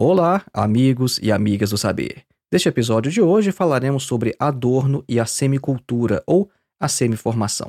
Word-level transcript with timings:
Olá, 0.00 0.44
amigos 0.54 1.18
e 1.20 1.32
amigas 1.32 1.70
do 1.70 1.76
saber. 1.76 2.22
Neste 2.52 2.68
episódio 2.68 3.10
de 3.10 3.20
hoje 3.20 3.50
falaremos 3.50 4.04
sobre 4.04 4.32
Adorno 4.38 5.04
e 5.08 5.18
a 5.18 5.26
semicultura 5.26 6.22
ou 6.24 6.48
a 6.78 6.86
semiformação. 6.86 7.68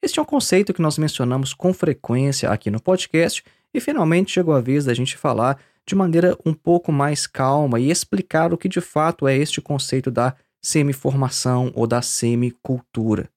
Este 0.00 0.20
é 0.20 0.22
um 0.22 0.24
conceito 0.24 0.72
que 0.72 0.80
nós 0.80 0.98
mencionamos 0.98 1.52
com 1.52 1.74
frequência 1.74 2.48
aqui 2.48 2.70
no 2.70 2.80
podcast 2.80 3.42
e 3.74 3.80
finalmente 3.80 4.30
chegou 4.30 4.54
a 4.54 4.60
vez 4.60 4.84
da 4.84 4.94
gente 4.94 5.16
falar 5.16 5.58
de 5.84 5.96
maneira 5.96 6.38
um 6.46 6.54
pouco 6.54 6.92
mais 6.92 7.26
calma 7.26 7.80
e 7.80 7.90
explicar 7.90 8.54
o 8.54 8.56
que 8.56 8.68
de 8.68 8.80
fato 8.80 9.26
é 9.26 9.36
este 9.36 9.60
conceito 9.60 10.12
da 10.12 10.36
semiformação 10.62 11.72
ou 11.74 11.88
da 11.88 12.00
semicultura. 12.00 13.28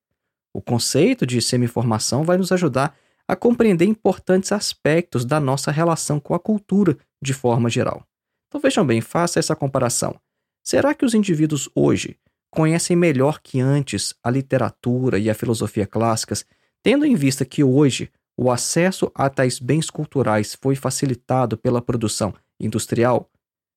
O 0.54 0.62
conceito 0.62 1.26
de 1.26 1.42
semiformação 1.42 2.24
vai 2.24 2.38
nos 2.38 2.52
ajudar 2.52 2.96
a 3.28 3.36
compreender 3.36 3.86
importantes 3.86 4.52
aspectos 4.52 5.26
da 5.26 5.40
nossa 5.40 5.72
relação 5.72 6.20
com 6.20 6.36
a 6.36 6.40
cultura 6.40 6.96
de 7.20 7.34
forma 7.34 7.68
geral. 7.68 8.06
Então 8.48 8.62
vejam 8.62 8.86
bem, 8.86 9.02
faça 9.02 9.40
essa 9.40 9.56
comparação. 9.56 10.20
Será 10.64 10.94
que 10.94 11.06
os 11.06 11.14
indivíduos 11.14 11.70
hoje 11.74 12.18
conhecem 12.50 12.96
melhor 12.96 13.40
que 13.42 13.60
antes 13.60 14.14
a 14.24 14.30
literatura 14.30 15.20
e 15.20 15.30
a 15.30 15.36
filosofia 15.36 15.86
clássicas, 15.86 16.46
tendo 16.84 17.06
em 17.06 17.16
vista 17.16 17.46
que 17.46 17.64
hoje 17.64 18.10
o 18.38 18.52
acesso 18.52 19.12
a 19.16 19.30
tais 19.30 19.60
bens 19.60 19.90
culturais 19.90 20.58
foi 20.60 20.76
facilitado 20.76 21.58
pela 21.58 21.82
produção 21.82 22.34
industrial? 22.60 23.30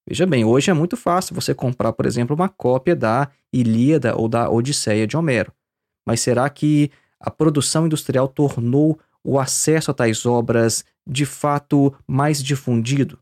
Veja 0.08 0.26
bem, 0.26 0.44
hoje 0.44 0.70
é 0.70 0.74
muito 0.74 0.96
fácil 0.96 1.34
você 1.34 1.54
comprar, 1.54 1.92
por 1.92 2.06
exemplo, 2.06 2.34
uma 2.34 2.48
cópia 2.48 2.96
da 2.96 3.28
Ilíada 3.52 4.16
ou 4.16 4.28
da 4.28 4.50
Odisseia 4.50 5.06
de 5.06 5.16
Homero. 5.16 5.52
Mas 6.04 6.20
será 6.20 6.50
que 6.50 6.90
a 7.20 7.30
produção 7.30 7.86
industrial 7.86 8.26
tornou 8.26 8.98
o 9.22 9.38
acesso 9.38 9.92
a 9.92 9.94
tais 9.94 10.26
obras 10.26 10.84
de 11.06 11.24
fato 11.24 11.94
mais 12.08 12.42
difundido? 12.42 13.19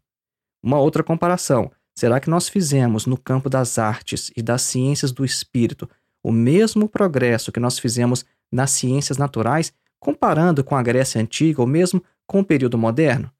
Uma 0.63 0.79
outra 0.79 1.03
comparação: 1.03 1.71
será 1.95 2.21
que 2.21 2.31
nós 2.31 2.49
fizemos 2.49 3.07
no 3.07 3.17
campo 3.17 3.49
das 3.49 3.79
artes 3.79 4.31
e 4.37 4.43
das 4.43 4.63
ciências 4.63 5.13
do 5.13 5.25
espírito 5.25 5.89
o 6.23 6.33
mesmo 6.33 6.89
progresso 6.89 7.53
que 7.53 7.61
nós 7.61 7.79
fizemos 7.79 8.25
nas 8.51 8.71
ciências 8.71 9.19
naturais, 9.19 9.73
comparando 10.01 10.65
com 10.65 10.77
a 10.77 10.83
Grécia 10.83 11.21
Antiga 11.21 11.61
ou 11.61 11.67
mesmo 11.67 12.03
com 12.27 12.41
o 12.41 12.45
período 12.45 12.77
moderno? 12.77 13.31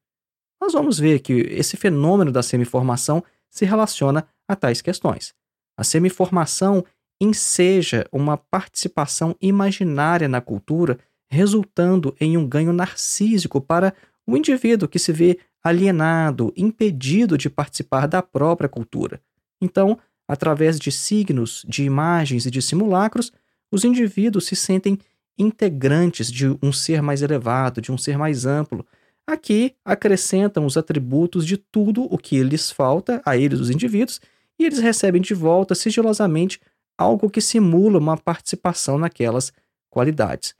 Nós 0.61 0.73
vamos 0.73 0.99
ver 0.99 1.19
que 1.19 1.33
esse 1.33 1.77
fenômeno 1.77 2.31
da 2.31 2.43
semiformação 2.43 3.23
se 3.49 3.65
relaciona 3.65 4.27
a 4.47 4.55
tais 4.55 4.81
questões. 4.81 5.33
A 5.77 5.83
semiformação 5.83 6.83
enseja 7.21 8.05
uma 8.11 8.37
participação 8.37 9.35
imaginária 9.41 10.27
na 10.27 10.41
cultura, 10.41 10.97
resultando 11.29 12.15
em 12.19 12.37
um 12.37 12.47
ganho 12.47 12.73
narcísico 12.73 13.61
para 13.61 13.93
o 14.25 14.37
indivíduo 14.37 14.87
que 14.87 14.99
se 14.99 15.11
vê 15.11 15.39
alienado, 15.63 16.53
impedido 16.55 17.37
de 17.37 17.49
participar 17.49 18.07
da 18.07 18.21
própria 18.21 18.69
cultura. 18.69 19.21
Então, 19.61 19.97
através 20.27 20.79
de 20.79 20.91
signos, 20.91 21.65
de 21.67 21.83
imagens 21.83 22.45
e 22.45 22.51
de 22.51 22.61
simulacros, 22.61 23.31
os 23.71 23.83
indivíduos 23.83 24.45
se 24.45 24.55
sentem 24.55 24.97
integrantes 25.37 26.31
de 26.31 26.47
um 26.61 26.71
ser 26.71 27.01
mais 27.01 27.21
elevado, 27.21 27.81
de 27.81 27.91
um 27.91 27.97
ser 27.97 28.17
mais 28.17 28.45
amplo. 28.45 28.85
Aqui 29.25 29.75
acrescentam 29.85 30.65
os 30.65 30.75
atributos 30.75 31.45
de 31.45 31.55
tudo 31.55 32.03
o 32.03 32.17
que 32.17 32.41
lhes 32.43 32.71
falta 32.71 33.21
a 33.25 33.37
eles, 33.37 33.59
os 33.59 33.69
indivíduos, 33.69 34.19
e 34.59 34.65
eles 34.65 34.79
recebem 34.79 35.21
de 35.21 35.33
volta 35.33 35.73
sigilosamente 35.75 36.59
algo 36.97 37.29
que 37.29 37.39
simula 37.39 37.97
uma 37.97 38.17
participação 38.17 38.97
naquelas 38.97 39.53
qualidades. 39.89 40.53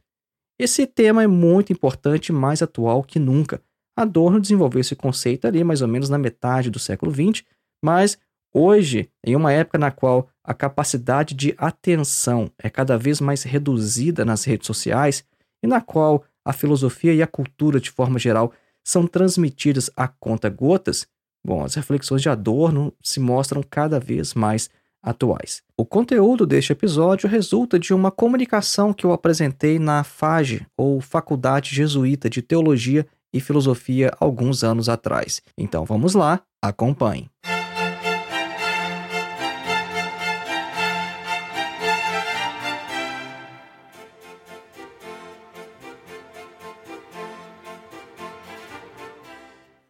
Esse 0.58 0.86
tema 0.88 1.24
é 1.24 1.28
muito 1.28 1.74
importante 1.74 2.28
e 2.28 2.32
mais 2.32 2.62
atual 2.62 3.04
que 3.04 3.20
nunca. 3.20 3.62
Adorno 4.00 4.40
desenvolveu 4.40 4.80
esse 4.80 4.96
conceito 4.96 5.46
ali 5.46 5.62
mais 5.62 5.82
ou 5.82 5.88
menos 5.88 6.10
na 6.10 6.18
metade 6.18 6.70
do 6.70 6.80
século 6.80 7.12
XX, 7.12 7.44
mas 7.84 8.18
hoje, 8.54 9.10
em 9.26 9.36
uma 9.36 9.52
época 9.52 9.78
na 9.78 9.92
qual 9.92 10.30
a 10.42 10.54
capacidade 10.54 11.36
de 11.36 11.54
atenção 11.58 12.50
é 12.58 12.70
cada 12.70 12.98
vez 12.98 13.20
mais 13.20 13.44
reduzida 13.44 14.24
nas 14.24 14.46
redes 14.46 14.68
sociais 14.68 15.26
e 15.62 15.68
na 15.68 15.82
qual 15.82 16.24
a 16.46 16.54
filosofia 16.54 17.14
e 17.14 17.22
a 17.22 17.28
cultura 17.28 17.78
de 17.78 17.92
forma 17.92 18.18
geral 18.18 18.54
são 18.86 19.06
transmitidas 19.06 19.92
a 19.98 20.08
conta 20.08 20.50
gotas, 20.50 21.06
bom, 21.46 21.66
as 21.66 21.76
reflexões 21.76 22.22
de 22.22 22.30
Adorno 22.30 22.94
se 23.04 23.20
mostram 23.20 23.62
cada 23.62 24.00
vez 24.00 24.34
mais 24.34 24.70
atuais. 25.04 25.62
O 25.78 25.86
conteúdo 25.86 26.46
deste 26.48 26.72
episódio 26.72 27.30
resulta 27.30 27.78
de 27.78 27.94
uma 27.94 28.12
comunicação 28.12 28.94
que 28.94 29.06
eu 29.06 29.12
apresentei 29.12 29.78
na 29.78 30.06
FAGE, 30.06 30.66
ou 30.78 31.02
Faculdade 31.02 31.76
Jesuíta 31.76 32.30
de 32.30 32.42
Teologia 32.42 33.06
e 33.34 33.40
Filosofia, 33.40 34.12
alguns 34.20 34.64
anos 34.64 34.90
atrás. 34.90 35.42
Então 35.58 35.86
vamos 35.86 36.14
lá, 36.14 36.42
acompanhe. 36.62 37.30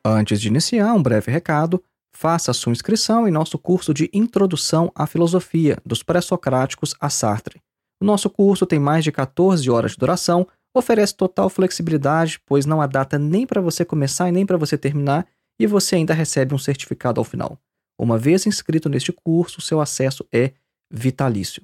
Antes 0.05 0.41
de 0.41 0.47
iniciar, 0.47 0.93
um 0.93 1.03
breve 1.03 1.31
recado. 1.31 1.83
Faça 2.15 2.51
sua 2.51 2.71
inscrição 2.71 3.27
em 3.27 3.31
nosso 3.31 3.57
curso 3.57 3.93
de 3.93 4.09
Introdução 4.11 4.91
à 4.93 5.05
Filosofia, 5.05 5.77
dos 5.85 6.03
Pré-Socráticos 6.03 6.93
a 6.99 7.09
Sartre. 7.09 7.61
O 8.01 8.05
nosso 8.05 8.29
curso 8.29 8.65
tem 8.65 8.79
mais 8.79 9.03
de 9.03 9.11
14 9.11 9.69
horas 9.69 9.91
de 9.91 9.97
duração, 9.97 10.47
oferece 10.73 11.15
total 11.15 11.49
flexibilidade, 11.49 12.39
pois 12.45 12.65
não 12.65 12.81
há 12.81 12.87
data 12.87 13.17
nem 13.17 13.45
para 13.45 13.61
você 13.61 13.83
começar 13.83 14.29
e 14.29 14.31
nem 14.31 14.45
para 14.45 14.57
você 14.57 14.77
terminar, 14.77 15.25
e 15.59 15.67
você 15.67 15.95
ainda 15.95 16.13
recebe 16.13 16.53
um 16.53 16.57
certificado 16.57 17.19
ao 17.19 17.25
final. 17.25 17.59
Uma 17.99 18.17
vez 18.17 18.45
inscrito 18.45 18.87
neste 18.87 19.11
curso, 19.11 19.59
seu 19.59 19.81
acesso 19.81 20.25
é 20.31 20.53
vitalício. 20.89 21.63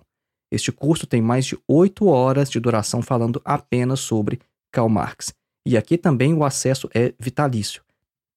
Este 0.51 0.73
curso 0.73 1.07
tem 1.07 1.21
mais 1.21 1.47
de 1.47 1.59
oito 1.69 2.07
horas 2.07 2.51
de 2.51 2.59
duração 2.59 3.03
falando 3.03 3.41
apenas 3.45 4.01
sobre 4.01 4.41
Karl 4.73 4.89
Marx. 4.89 5.33
E 5.67 5.77
aqui 5.77 5.99
também 5.99 6.33
o 6.33 6.45
acesso 6.45 6.89
é 6.95 7.13
vitalício. 7.19 7.83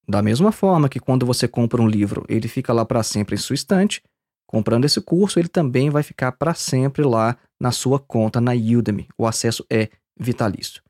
Da 0.08 0.22
mesma 0.22 0.52
forma 0.52 0.90
que 0.90 1.00
quando 1.00 1.26
você 1.26 1.48
compra 1.48 1.82
um 1.82 1.88
livro, 1.88 2.26
ele 2.28 2.48
fica 2.48 2.74
lá 2.74 2.84
para 2.84 3.04
sempre 3.04 3.36
em 3.36 3.38
sua 3.38 3.54
estante, 3.54 4.04
comprando 4.46 4.84
esse 4.84 5.00
curso, 5.00 5.40
ele 5.40 5.48
também 5.48 5.90
vai 5.90 6.04
ficar 6.04 6.34
para 6.34 6.54
sempre 6.54 7.04
lá 7.04 7.38
na 7.60 7.72
sua 7.72 8.00
conta 8.00 8.42
na 8.42 8.52
Udemy. 8.52 9.08
O 9.18 9.26
acesso 9.26 9.66
é 9.70 9.90
vitalício. 10.20 10.82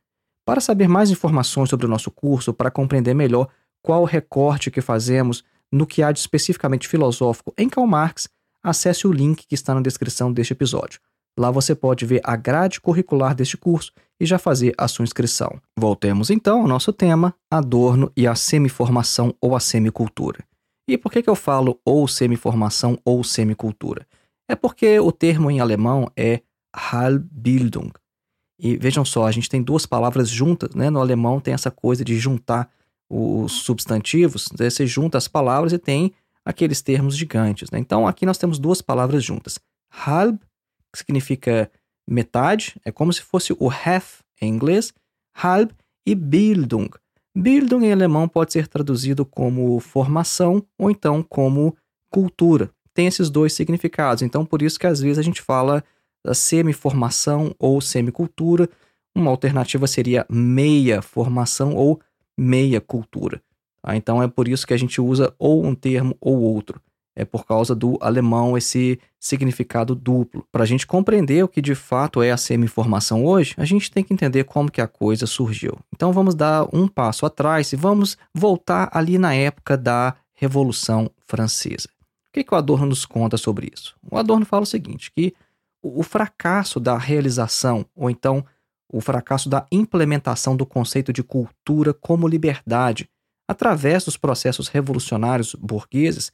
Para 0.44 0.60
saber 0.60 0.88
mais 0.88 1.12
informações 1.12 1.70
sobre 1.70 1.86
o 1.86 1.90
nosso 1.90 2.10
curso, 2.10 2.54
para 2.54 2.72
compreender 2.72 3.14
melhor 3.14 3.48
qual 3.84 4.04
recorte 4.04 4.72
que 4.72 4.82
fazemos 4.82 5.44
no 5.72 5.86
que 5.86 6.02
há 6.02 6.12
de 6.12 6.20
especificamente 6.20 6.88
filosófico 6.88 7.54
em 7.58 7.70
Karl 7.70 7.86
Marx, 7.86 8.28
acesse 8.64 9.08
o 9.08 9.12
link 9.12 9.46
que 9.48 9.56
está 9.56 9.74
na 9.76 9.82
descrição 9.82 10.34
deste 10.34 10.54
episódio. 10.54 11.00
Lá 11.40 11.50
você 11.50 11.74
pode 11.74 12.06
ver 12.06 12.22
a 12.24 12.36
grade 12.36 12.82
curricular 12.82 13.34
deste 13.34 13.58
curso 13.58 13.92
e 14.20 14.26
já 14.26 14.38
fazer 14.38 14.74
a 14.78 14.88
sua 14.88 15.04
inscrição. 15.04 15.60
Voltemos 15.78 16.30
então 16.30 16.62
ao 16.62 16.68
nosso 16.68 16.92
tema, 16.92 17.34
Adorno 17.50 18.12
e 18.16 18.28
a 18.28 18.36
semiformação 18.36 19.34
ou 19.42 19.56
a 19.56 19.60
semicultura. 19.60 20.44
E 20.88 20.98
por 20.98 21.12
que, 21.12 21.24
que 21.24 21.30
eu 21.30 21.36
falo 21.36 21.80
ou 21.86 22.08
semiformação 22.08 22.98
ou 23.06 23.24
semicultura? 23.24 24.06
É 24.50 24.56
porque 24.56 25.00
o 25.00 25.12
termo 25.12 25.50
em 25.50 25.60
alemão 25.60 26.12
é 26.18 26.42
Halbbildung. 26.76 27.92
E 28.60 28.78
vejam 28.78 29.04
só, 29.04 29.26
a 29.26 29.32
gente 29.32 29.50
tem 29.50 29.64
duas 29.64 29.86
palavras 29.86 30.30
juntas, 30.30 30.76
né? 30.76 30.90
No 30.90 31.00
alemão 31.00 31.40
tem 31.40 31.54
essa 31.54 31.72
coisa 31.72 32.04
de 32.06 32.20
juntar 32.20 32.70
os 33.10 33.52
substantivos, 33.54 34.50
né? 34.58 34.70
você 34.70 34.86
junta 34.86 35.18
as 35.18 35.28
palavras 35.28 35.74
e 35.74 35.78
tem 35.78 36.14
aqueles 36.46 36.82
termos 36.82 37.18
gigantes. 37.18 37.70
Né? 37.70 37.80
Então 37.80 38.08
aqui 38.08 38.26
nós 38.26 38.38
temos 38.38 38.58
duas 38.58 38.82
palavras 38.82 39.24
juntas. 39.24 39.60
Halb, 39.90 40.40
que 40.92 41.00
significa 41.00 41.72
metade, 42.08 42.76
é 42.84 42.92
como 42.92 43.12
se 43.14 43.22
fosse 43.22 43.54
o 43.54 43.70
half 43.70 44.22
em 44.42 44.50
inglês, 44.50 44.94
halb, 45.34 45.72
e 46.06 46.16
Bildung. 46.16 46.90
Bildung 47.36 47.86
em 47.86 47.94
alemão 47.94 48.28
pode 48.28 48.52
ser 48.52 48.68
traduzido 48.68 49.26
como 49.26 49.80
formação 49.80 50.66
ou 50.78 50.92
então 50.92 51.24
como 51.24 51.76
cultura. 52.10 52.70
Tem 52.94 53.08
esses 53.08 53.30
dois 53.30 53.54
significados, 53.54 54.22
então 54.22 54.46
por 54.46 54.62
isso 54.62 54.80
que 54.80 54.88
às 54.88 55.00
vezes 55.00 55.18
a 55.18 55.22
gente 55.22 55.42
fala 55.42 55.84
da 56.26 56.34
semi-formação 56.34 57.56
ou 57.58 57.80
semicultura. 57.80 58.70
Uma 59.16 59.32
alternativa 59.32 59.88
seria 59.88 60.26
meia 60.30 61.02
formação 61.02 61.74
ou 61.74 62.02
meia 62.38 62.82
cultura. 62.82 63.42
Tá? 63.82 63.96
Então 63.96 64.22
é 64.22 64.28
por 64.28 64.48
isso 64.48 64.68
que 64.68 64.74
a 64.74 64.78
gente 64.78 65.00
usa 65.00 65.34
ou 65.40 65.66
um 65.66 65.74
termo 65.74 66.18
ou 66.20 66.42
outro. 66.42 66.82
É 67.16 67.26
por 67.26 67.46
causa 67.46 67.76
do 67.76 67.98
alemão 68.02 68.58
esse 68.58 69.00
significado 69.20 69.94
duplo. 69.94 70.46
Para 70.52 70.64
a 70.64 70.66
gente 70.66 70.88
compreender 70.88 71.44
o 71.44 71.48
que 71.48 71.62
de 71.62 71.76
fato 71.76 72.22
é 72.22 72.32
a 72.32 72.38
semi-formação 72.38 73.26
hoje, 73.26 73.54
a 73.58 73.66
gente 73.66 73.92
tem 73.92 74.04
que 74.04 74.14
entender 74.14 74.46
como 74.46 74.72
que 74.72 74.82
a 74.82 74.88
coisa 74.88 75.28
surgiu. 75.28 75.78
Então 75.94 76.14
vamos 76.14 76.36
dar 76.36 76.68
um 76.74 76.88
passo 76.88 77.26
atrás 77.26 77.74
e 77.74 77.76
vamos 77.76 78.18
voltar 78.34 78.90
ali 78.94 79.18
na 79.18 79.34
época 79.34 79.78
da 79.78 80.16
Revolução 80.34 81.12
Francesa. 81.28 81.90
O 82.30 82.34
que, 82.34 82.44
que 82.44 82.54
o 82.54 82.58
Adorno 82.58 82.88
nos 82.88 83.06
conta 83.06 83.36
sobre 83.36 83.70
isso? 83.74 83.96
O 84.10 84.18
Adorno 84.18 84.46
fala 84.46 84.64
o 84.64 84.66
seguinte, 84.66 85.12
que 85.12 85.34
o 85.84 86.02
fracasso 86.02 86.80
da 86.80 86.98
realização, 86.98 87.86
ou 87.96 88.10
então 88.10 88.46
o 88.92 89.02
fracasso 89.02 89.50
da 89.50 89.66
implementação 89.72 90.56
do 90.56 90.66
conceito 90.66 91.12
de 91.12 91.24
cultura 91.24 91.94
como 91.94 92.28
liberdade, 92.28 93.10
através 93.48 94.06
dos 94.06 94.18
processos 94.18 94.68
revolucionários 94.68 95.56
burgueses, 95.56 96.32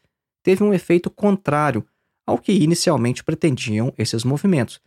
teve 0.48 0.64
um 0.64 0.74
efeito 0.74 1.10
contrário 1.10 1.86
ao 2.26 2.38
que 2.38 2.54
inicialmente 2.54 3.22
pretendiam 3.22 3.94
esses 3.98 4.24
movimentos. 4.24 4.80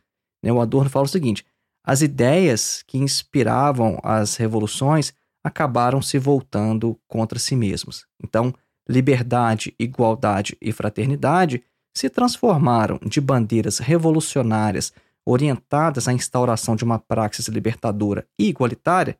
Né, 0.42 0.50
o 0.50 0.58
Adorno 0.58 0.88
fala 0.88 1.04
o 1.04 1.08
seguinte: 1.08 1.44
as 1.84 2.00
ideias 2.00 2.82
que 2.86 2.96
inspiravam 2.96 3.98
as 4.02 4.36
revoluções 4.36 5.12
acabaram 5.44 6.00
se 6.00 6.18
voltando 6.18 6.98
contra 7.06 7.38
si 7.38 7.54
mesmos. 7.54 8.06
Então, 8.24 8.54
liberdade, 8.88 9.74
igualdade 9.78 10.56
e 10.62 10.72
fraternidade 10.72 11.62
se 11.94 12.08
transformaram 12.08 12.98
de 13.04 13.20
bandeiras 13.20 13.78
revolucionárias 13.80 14.94
orientadas 15.26 16.08
à 16.08 16.12
instauração 16.14 16.74
de 16.74 16.84
uma 16.84 16.98
praxis 16.98 17.48
libertadora 17.48 18.26
e 18.38 18.48
igualitária 18.48 19.18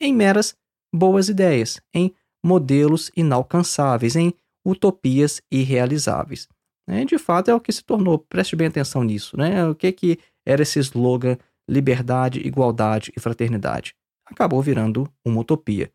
em 0.00 0.12
meras 0.12 0.56
boas 0.92 1.28
ideias, 1.28 1.80
em 1.94 2.12
modelos 2.44 3.08
inalcançáveis, 3.16 4.16
em 4.16 4.34
utopias 4.66 5.40
irrealizáveis. 5.50 6.48
É, 6.88 7.04
de 7.04 7.18
fato, 7.18 7.50
é 7.50 7.54
o 7.54 7.60
que 7.60 7.72
se 7.72 7.84
tornou, 7.84 8.18
preste 8.18 8.56
bem 8.56 8.66
atenção 8.66 9.02
nisso, 9.02 9.36
né? 9.36 9.66
O 9.68 9.74
que, 9.74 9.90
que 9.92 10.18
era 10.44 10.62
esse 10.62 10.78
slogan 10.78 11.36
liberdade, 11.68 12.40
igualdade 12.40 13.12
e 13.16 13.20
fraternidade? 13.20 13.94
Acabou 14.24 14.60
virando 14.60 15.08
uma 15.24 15.40
utopia. 15.40 15.90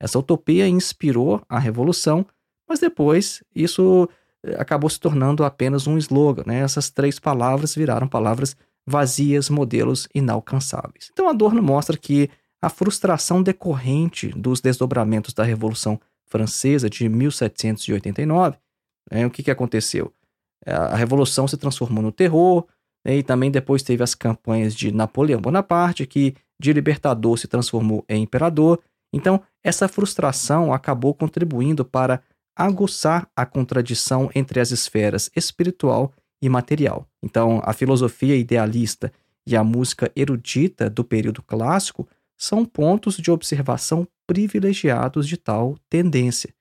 Essa 0.00 0.18
utopia 0.18 0.68
inspirou 0.68 1.40
a 1.48 1.58
revolução, 1.58 2.26
mas 2.68 2.80
depois 2.80 3.42
isso 3.54 4.08
eh, 4.44 4.56
acabou 4.58 4.90
se 4.90 5.00
tornando 5.00 5.44
apenas 5.44 5.86
um 5.86 5.96
slogan. 5.96 6.44
Né? 6.46 6.60
Essas 6.60 6.90
três 6.90 7.18
palavras 7.18 7.74
viraram 7.74 8.06
palavras 8.06 8.56
vazias, 8.86 9.48
modelos 9.48 10.08
inalcançáveis. 10.14 11.10
Então 11.12 11.28
Adorno 11.28 11.62
mostra 11.62 11.96
que 11.96 12.28
a 12.60 12.68
frustração 12.68 13.42
decorrente 13.42 14.28
dos 14.28 14.60
desdobramentos 14.60 15.32
da 15.32 15.44
Revolução 15.44 16.00
Francesa 16.26 16.90
de 16.90 17.08
1789, 17.08 18.58
né, 19.10 19.26
o 19.26 19.30
que, 19.30 19.42
que 19.42 19.50
aconteceu? 19.50 20.12
É, 20.64 20.72
a 20.72 20.96
Revolução 20.96 21.46
se 21.46 21.56
transformou 21.56 22.02
no 22.02 22.12
terror, 22.12 22.66
né, 23.04 23.16
e 23.16 23.22
também 23.22 23.50
depois 23.50 23.82
teve 23.82 24.02
as 24.02 24.14
campanhas 24.14 24.74
de 24.74 24.92
Napoleão 24.92 25.40
Bonaparte, 25.40 26.06
que 26.06 26.34
de 26.60 26.72
libertador 26.72 27.36
se 27.38 27.46
transformou 27.46 28.04
em 28.08 28.22
imperador. 28.22 28.80
Então, 29.12 29.40
essa 29.62 29.88
frustração 29.88 30.72
acabou 30.72 31.14
contribuindo 31.14 31.84
para 31.84 32.20
aguçar 32.56 33.28
a 33.36 33.44
contradição 33.44 34.30
entre 34.34 34.58
as 34.58 34.70
esferas 34.70 35.30
espiritual 35.36 36.12
e 36.42 36.48
material. 36.48 37.06
Então, 37.22 37.60
a 37.64 37.72
filosofia 37.72 38.36
idealista 38.36 39.12
e 39.46 39.54
a 39.54 39.62
música 39.62 40.10
erudita 40.16 40.90
do 40.90 41.04
período 41.04 41.42
clássico 41.42 42.08
são 42.36 42.64
pontos 42.64 43.16
de 43.16 43.30
observação 43.30 44.06
privilegiados 44.26 45.26
de 45.26 45.36
tal 45.36 45.76
tendência. 45.88 46.52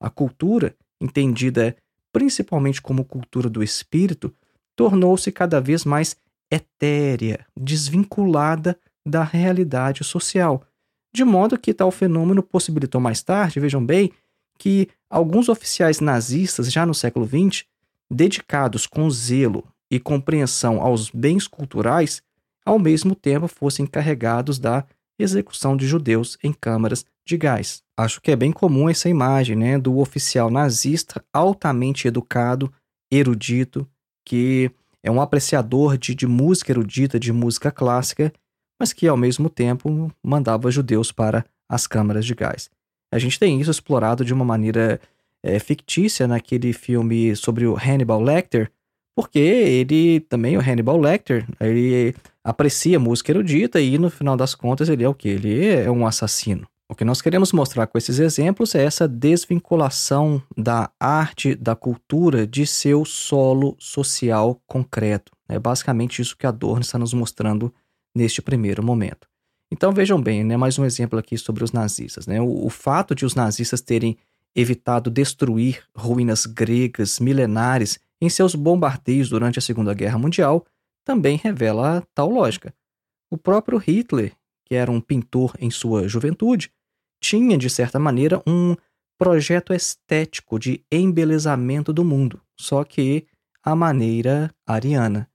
A 0.00 0.10
cultura, 0.10 0.74
entendida 1.00 1.76
principalmente 2.12 2.80
como 2.80 3.04
cultura 3.04 3.50
do 3.50 3.62
espírito, 3.62 4.32
tornou-se 4.76 5.30
cada 5.32 5.60
vez 5.60 5.84
mais 5.84 6.16
etérea, 6.50 7.44
desvinculada 7.56 8.78
da 9.04 9.24
realidade 9.24 10.04
social, 10.04 10.62
de 11.12 11.24
modo 11.24 11.58
que 11.58 11.74
tal 11.74 11.90
fenômeno 11.90 12.42
possibilitou 12.42 13.00
mais 13.00 13.22
tarde, 13.22 13.60
vejam 13.60 13.84
bem, 13.84 14.12
que 14.58 14.88
alguns 15.10 15.48
oficiais 15.48 16.00
nazistas, 16.00 16.72
já 16.72 16.86
no 16.86 16.94
século 16.94 17.26
XX, 17.26 17.64
dedicados 18.10 18.86
com 18.86 19.10
zelo 19.10 19.66
e 19.90 19.98
compreensão 19.98 20.80
aos 20.80 21.10
bens 21.10 21.46
culturais, 21.46 22.22
ao 22.64 22.78
mesmo 22.78 23.14
tempo 23.14 23.48
fossem 23.48 23.84
encarregados 23.84 24.58
da 24.58 24.84
execução 25.18 25.76
de 25.76 25.86
judeus 25.86 26.36
em 26.42 26.52
câmaras 26.52 27.04
de 27.26 27.36
gás. 27.36 27.82
Acho 27.96 28.20
que 28.20 28.30
é 28.30 28.36
bem 28.36 28.52
comum 28.52 28.88
essa 28.88 29.08
imagem 29.08 29.56
né, 29.56 29.78
do 29.78 29.98
oficial 29.98 30.50
nazista 30.50 31.24
altamente 31.32 32.08
educado, 32.08 32.72
erudito, 33.10 33.88
que 34.24 34.70
é 35.02 35.10
um 35.10 35.20
apreciador 35.20 35.96
de, 35.96 36.14
de 36.14 36.26
música 36.26 36.72
erudita, 36.72 37.18
de 37.20 37.32
música 37.32 37.70
clássica, 37.70 38.32
mas 38.80 38.92
que 38.92 39.06
ao 39.06 39.16
mesmo 39.16 39.48
tempo 39.48 40.10
mandava 40.22 40.70
judeus 40.70 41.12
para 41.12 41.44
as 41.68 41.86
câmaras 41.86 42.26
de 42.26 42.34
gás. 42.34 42.70
A 43.12 43.18
gente 43.18 43.38
tem 43.38 43.60
isso 43.60 43.70
explorado 43.70 44.24
de 44.24 44.34
uma 44.34 44.44
maneira 44.44 45.00
é, 45.42 45.58
fictícia 45.58 46.26
naquele 46.26 46.72
filme 46.72 47.36
sobre 47.36 47.66
o 47.66 47.76
Hannibal 47.76 48.20
Lecter, 48.20 48.72
porque 49.14 49.38
ele 49.38 50.20
também, 50.20 50.56
o 50.56 50.60
Hannibal 50.60 50.98
Lecter, 50.98 51.46
ele 51.60 52.14
aprecia 52.42 52.98
música 52.98 53.32
erudita 53.32 53.80
e 53.80 53.96
no 53.96 54.10
final 54.10 54.36
das 54.36 54.54
contas 54.54 54.88
ele 54.88 55.04
é 55.04 55.08
o 55.08 55.14
que? 55.14 55.28
Ele 55.28 55.66
é 55.66 55.90
um 55.90 56.06
assassino. 56.06 56.66
O 56.88 56.94
que 56.94 57.04
nós 57.04 57.22
queremos 57.22 57.52
mostrar 57.52 57.86
com 57.86 57.96
esses 57.96 58.18
exemplos 58.18 58.74
é 58.74 58.84
essa 58.84 59.08
desvinculação 59.08 60.42
da 60.56 60.90
arte, 61.00 61.54
da 61.54 61.74
cultura, 61.74 62.46
de 62.46 62.66
seu 62.66 63.04
solo 63.04 63.74
social 63.78 64.60
concreto. 64.66 65.32
É 65.48 65.58
basicamente 65.58 66.20
isso 66.20 66.36
que 66.36 66.46
Adorno 66.46 66.82
está 66.82 66.98
nos 66.98 67.14
mostrando 67.14 67.72
neste 68.14 68.42
primeiro 68.42 68.82
momento. 68.82 69.26
Então 69.72 69.92
vejam 69.92 70.20
bem, 70.20 70.44
né, 70.44 70.56
mais 70.56 70.78
um 70.78 70.84
exemplo 70.84 71.18
aqui 71.18 71.38
sobre 71.38 71.64
os 71.64 71.72
nazistas. 71.72 72.26
Né? 72.26 72.40
O, 72.40 72.66
o 72.66 72.70
fato 72.70 73.14
de 73.14 73.24
os 73.24 73.34
nazistas 73.34 73.80
terem 73.80 74.16
evitado 74.54 75.10
destruir 75.10 75.82
ruínas 75.96 76.46
gregas 76.46 77.18
milenares 77.18 77.98
em 78.24 78.28
seus 78.28 78.54
bombardeios 78.54 79.28
durante 79.28 79.58
a 79.58 79.62
Segunda 79.62 79.92
Guerra 79.94 80.18
Mundial 80.18 80.64
também 81.04 81.36
revela 81.36 82.02
tal 82.14 82.30
lógica. 82.30 82.74
O 83.30 83.36
próprio 83.36 83.78
Hitler, 83.78 84.32
que 84.64 84.74
era 84.74 84.90
um 84.90 85.00
pintor 85.00 85.54
em 85.58 85.70
sua 85.70 86.08
juventude, 86.08 86.72
tinha, 87.22 87.58
de 87.58 87.68
certa 87.68 87.98
maneira, 87.98 88.42
um 88.46 88.74
projeto 89.18 89.72
estético 89.72 90.58
de 90.58 90.84
embelezamento 90.90 91.92
do 91.92 92.04
mundo, 92.04 92.40
só 92.58 92.84
que 92.84 93.26
à 93.62 93.74
maneira 93.74 94.50
ariana. 94.66 95.28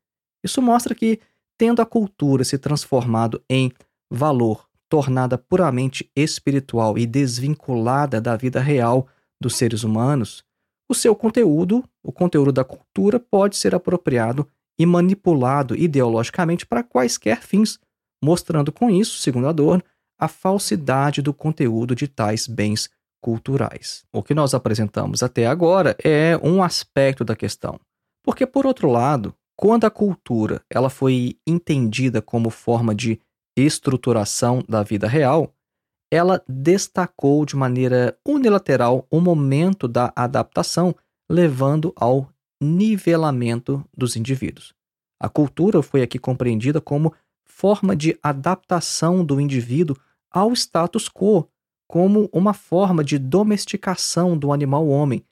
Isso 0.44 0.62
mostra 0.62 0.94
que, 0.94 1.20
tendo 1.58 1.82
a 1.82 1.86
cultura 1.86 2.44
se 2.44 2.58
transformado 2.58 3.44
em 3.50 3.72
valor, 4.12 4.68
tornada 4.88 5.38
puramente 5.38 6.10
espiritual 6.16 6.98
e 6.98 7.06
desvinculada 7.06 8.20
da 8.20 8.36
vida 8.36 8.60
real 8.60 9.08
dos 9.42 9.56
seres 9.56 9.84
humanos, 9.84 10.44
o 10.90 10.96
seu 10.96 11.16
conteúdo, 11.16 11.84
o 12.04 12.12
conteúdo 12.12 12.52
da 12.52 12.64
cultura, 12.64 13.20
pode 13.20 13.56
ser 13.56 13.76
apropriado 13.76 14.48
e 14.80 14.86
manipulado 14.86 15.76
ideologicamente 15.76 16.66
para 16.66 16.84
quaisquer 16.84 17.42
fins, 17.42 17.80
mostrando 18.24 18.72
com 18.72 18.90
isso, 18.90 19.18
segundo 19.20 19.48
Adorno, 19.48 19.84
a 20.20 20.28
falsidade 20.28 21.22
do 21.22 21.34
conteúdo 21.34 21.96
de 21.96 22.08
tais 22.08 22.48
bens 22.48 22.90
culturais. 23.22 24.04
O 24.12 24.24
que 24.24 24.34
nós 24.34 24.54
apresentamos 24.54 25.22
até 25.22 25.46
agora 25.46 25.96
é 26.04 26.38
um 26.42 26.64
aspecto 26.64 27.24
da 27.24 27.36
questão. 27.36 27.80
Porque, 28.24 28.46
por 28.46 28.66
outro 28.66 28.90
lado, 28.90 29.34
quando 29.56 29.86
a 29.86 29.92
cultura 29.92 30.62
ela 30.70 30.90
foi 30.90 31.38
entendida 31.46 32.22
como 32.22 32.50
forma 32.50 32.96
de 32.96 33.20
estruturação 33.58 34.64
da 34.68 34.84
vida 34.84 35.08
real, 35.08 35.54
ela 36.12 36.44
destacou 36.48 37.46
de 37.46 37.56
maneira 37.56 38.18
unilateral 38.26 39.06
o 39.12 39.22
momento 39.22 39.88
da 39.88 40.12
adaptação, 40.16 40.96
levando 41.30 41.94
ao 41.96 42.30
nivelamento 42.62 43.86
dos 43.96 44.16
indivíduos. 44.16 44.74
A 45.22 45.30
cultura 45.30 45.82
foi 45.82 46.02
aqui 46.02 46.18
compreendida 46.18 46.82
como 46.82 47.14
forma 47.46 47.96
de 47.96 48.18
adaptação 48.24 49.24
do 49.24 49.40
indivíduo 49.40 49.96
ao 50.32 50.54
status 50.54 51.10
quo, 51.10 51.48
como 51.88 52.30
uma 52.32 52.54
forma 52.54 53.04
de 53.04 53.18
domesticação 53.18 54.38
do 54.38 54.54
animal 54.54 54.88
homem, 54.88 55.26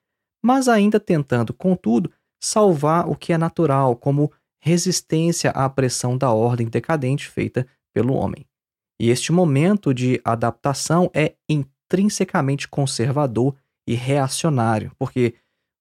mas 0.43 0.67
ainda 0.67 1.00
tentando, 1.00 1.53
contudo, 1.53 2.12
salvar 2.41 3.07
o 3.07 3.15
que 3.15 3.34
é 3.34 3.38
natural, 3.38 3.96
como 3.96 4.31
resistência 4.60 5.51
à 5.51 5.69
pressão 5.69 6.17
da 6.17 6.31
ordem 6.31 6.67
decadente 6.67 7.27
feita 7.27 7.67
pelo 7.93 8.13
homem. 8.13 8.46
E 8.99 9.09
este 9.09 9.31
momento 9.31 9.93
de 9.93 10.19
adaptação 10.23 11.09
é 11.13 11.35
intrinsecamente 11.47 12.67
conservador 12.67 13.55
e 13.87 13.93
reacionário, 13.93 14.91
porque 14.97 15.35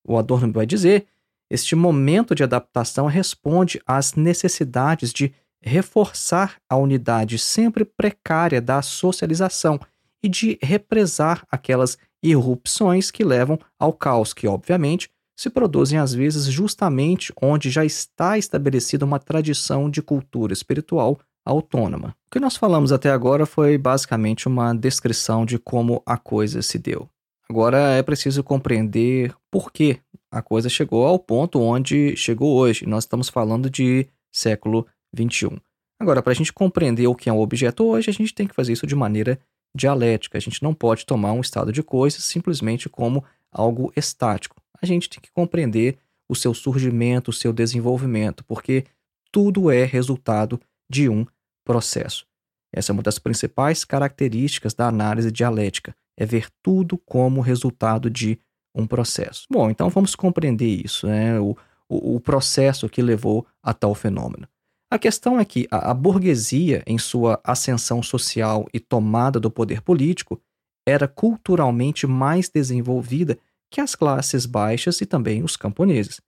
o 0.07 0.17
Adorno 0.17 0.53
vai 0.53 0.67
dizer, 0.67 1.07
este 1.51 1.75
momento 1.75 2.35
de 2.35 2.43
adaptação 2.43 3.07
responde 3.07 3.81
às 3.87 4.15
necessidades 4.15 5.13
de 5.13 5.33
reforçar 5.63 6.57
a 6.69 6.77
unidade 6.77 7.39
sempre 7.39 7.85
precária 7.85 8.61
da 8.61 8.83
socialização 8.83 9.81
e 10.23 10.29
de 10.29 10.59
represar 10.63 11.45
aquelas 11.51 11.99
irrupções 12.23 13.11
que 13.11 13.25
levam 13.25 13.59
ao 13.79 13.93
caos, 13.93 14.33
que, 14.33 14.47
obviamente, 14.47 15.09
se 15.39 15.51
produzem 15.51 15.99
às 15.99 16.15
vezes 16.15 16.47
justamente 16.47 17.33
onde 17.41 17.71
já 17.71 17.85
está 17.85 18.39
estabelecida 18.39 19.05
uma 19.05 19.19
tradição 19.19 19.91
de 19.91 20.01
cultura 20.01 20.53
espiritual 20.53 21.19
autônoma. 21.47 22.15
O 22.27 22.31
que 22.31 22.41
nós 22.41 22.57
falamos 22.57 22.93
até 22.93 23.11
agora 23.11 23.47
foi 23.47 23.79
basicamente 23.79 24.49
uma 24.49 24.75
descrição 24.75 25.47
de 25.47 25.59
como 25.59 26.03
a 26.05 26.19
coisa 26.19 26.61
se 26.61 26.79
deu. 26.79 27.09
Agora 27.49 27.79
é 27.93 28.03
preciso 28.03 28.43
compreender 28.43 29.33
por 29.51 29.73
que 29.73 30.01
a 30.31 30.43
coisa 30.43 30.69
chegou 30.69 31.07
ao 31.07 31.19
ponto 31.19 31.61
onde 31.61 32.17
chegou 32.17 32.57
hoje. 32.57 32.85
Nós 32.85 33.05
estamos 33.05 33.29
falando 33.29 33.71
de 33.71 34.07
século 34.33 34.85
21. 35.15 35.57
Agora, 35.99 36.21
para 36.21 36.33
a 36.33 36.35
gente 36.35 36.53
compreender 36.53 37.07
o 37.07 37.15
que 37.15 37.31
é 37.31 37.33
um 37.33 37.41
objeto 37.41 37.85
hoje, 37.85 38.11
a 38.11 38.13
gente 38.13 38.35
tem 38.35 38.47
que 38.47 38.55
fazer 38.55 38.73
isso 38.73 38.87
de 38.87 38.95
maneira 38.95 39.39
dialética. 39.75 40.37
A 40.37 40.41
gente 40.41 40.63
não 40.63 40.75
pode 40.75 41.07
tomar 41.07 41.33
um 41.33 41.41
estado 41.41 41.73
de 41.73 41.83
coisas 41.83 42.25
simplesmente 42.25 42.89
como 42.89 43.25
algo 43.53 43.93
estático. 43.97 44.57
A 44.83 44.85
gente 44.85 45.09
tem 45.09 45.21
que 45.21 45.31
compreender 45.33 45.97
o 46.29 46.35
seu 46.35 46.53
surgimento, 46.53 47.31
o 47.31 47.35
seu 47.35 47.53
desenvolvimento, 47.53 48.45
porque 48.45 48.85
tudo 49.31 49.71
é 49.71 49.85
resultado 49.85 50.61
de 50.91 51.09
um 51.09 51.25
processo. 51.67 52.25
Essa 52.73 52.93
é 52.93 52.95
uma 52.95 53.03
das 53.03 53.19
principais 53.19 53.85
características 53.85 54.73
da 54.73 54.87
análise 54.87 55.31
dialética, 55.31 55.95
é 56.17 56.25
ver 56.25 56.49
tudo 56.63 56.97
como 56.97 57.41
resultado 57.41 58.09
de 58.09 58.39
um 58.75 58.87
processo. 58.87 59.47
Bom, 59.51 59.69
então 59.69 59.91
vamos 59.91 60.15
compreender 60.15 60.85
isso, 60.85 61.07
né? 61.07 61.39
o, 61.41 61.57
o, 61.89 62.17
o 62.17 62.21
processo 62.21 62.89
que 62.89 63.03
levou 63.03 63.47
a 63.63 63.75
tal 63.75 63.95
fenômeno. 63.95 64.49
A 64.91 64.99
questão 64.99 65.41
é 65.41 65.45
que 65.45 65.67
a, 65.71 65.91
a 65.91 65.95
burguesia, 65.95 66.83
em 66.87 66.99
sua 66.99 67.41
ascensão 67.43 68.03
social 68.03 68.67
e 68.73 68.79
tomada 68.79 69.41
do 69.41 69.51
poder 69.51 69.83
político, 69.83 70.41
era 70.87 71.09
culturalmente 71.09 72.07
mais 72.07 72.49
desenvolvida 72.49 73.37
que 73.71 73.81
as 73.81 73.95
classes 73.97 74.47
baixas 74.47 75.01
e 75.01 75.07
também 75.07 75.43
os 75.43 75.57
camponeses. 75.57 76.21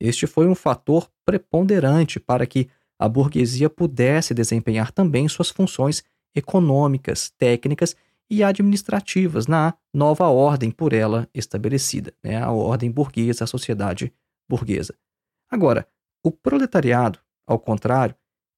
Este 0.00 0.26
foi 0.26 0.48
um 0.48 0.54
fator 0.54 1.08
preponderante 1.24 2.18
para 2.18 2.46
que 2.46 2.68
a 3.00 3.08
burguesia 3.08 3.70
pudesse 3.70 4.34
desempenhar 4.34 4.92
também 4.92 5.26
suas 5.26 5.48
funções 5.48 6.04
econômicas, 6.34 7.30
técnicas 7.38 7.96
e 8.30 8.44
administrativas 8.44 9.46
na 9.46 9.74
nova 9.92 10.28
ordem 10.28 10.70
por 10.70 10.92
ela 10.92 11.26
estabelecida, 11.32 12.12
né? 12.22 12.36
a 12.36 12.50
ordem 12.52 12.90
burguesa, 12.90 13.44
a 13.44 13.46
sociedade 13.46 14.12
burguesa. 14.46 14.94
Agora, 15.50 15.88
o 16.22 16.30
proletariado, 16.30 17.18
ao 17.46 17.58
contrário, 17.58 18.14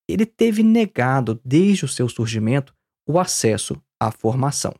ele 0.08 0.26
teve 0.26 0.64
negado 0.64 1.40
desde 1.44 1.84
o 1.84 1.88
seu 1.88 2.08
surgimento 2.08 2.74
o 3.06 3.20
acesso 3.20 3.80
à 3.98 4.10
formação. 4.10 4.74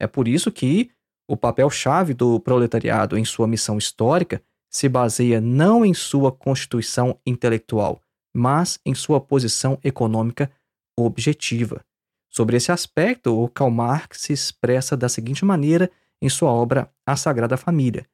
É 0.00 0.06
por 0.06 0.28
isso 0.28 0.52
que 0.52 0.92
o 1.28 1.36
papel-chave 1.36 2.14
do 2.14 2.38
proletariado 2.38 3.18
em 3.18 3.24
sua 3.24 3.48
missão 3.48 3.76
histórica 3.76 4.40
se 4.70 4.88
baseia 4.88 5.40
não 5.40 5.84
em 5.84 5.92
sua 5.92 6.30
constituição 6.30 7.18
intelectual, 7.26 8.00
mas 8.34 8.78
em 8.84 8.94
sua 8.94 9.20
posição 9.20 9.78
econômica 9.82 10.50
objetiva. 10.96 11.84
Sobre 12.30 12.56
esse 12.56 12.72
aspecto, 12.72 13.38
o 13.38 13.48
Karl 13.48 13.70
Marx 13.70 14.22
se 14.22 14.32
expressa 14.32 14.96
da 14.96 15.08
seguinte 15.08 15.44
maneira 15.44 15.90
em 16.20 16.28
sua 16.28 16.50
obra 16.50 16.90
A 17.06 17.16
Sagrada 17.16 17.56
Família. 17.56 18.06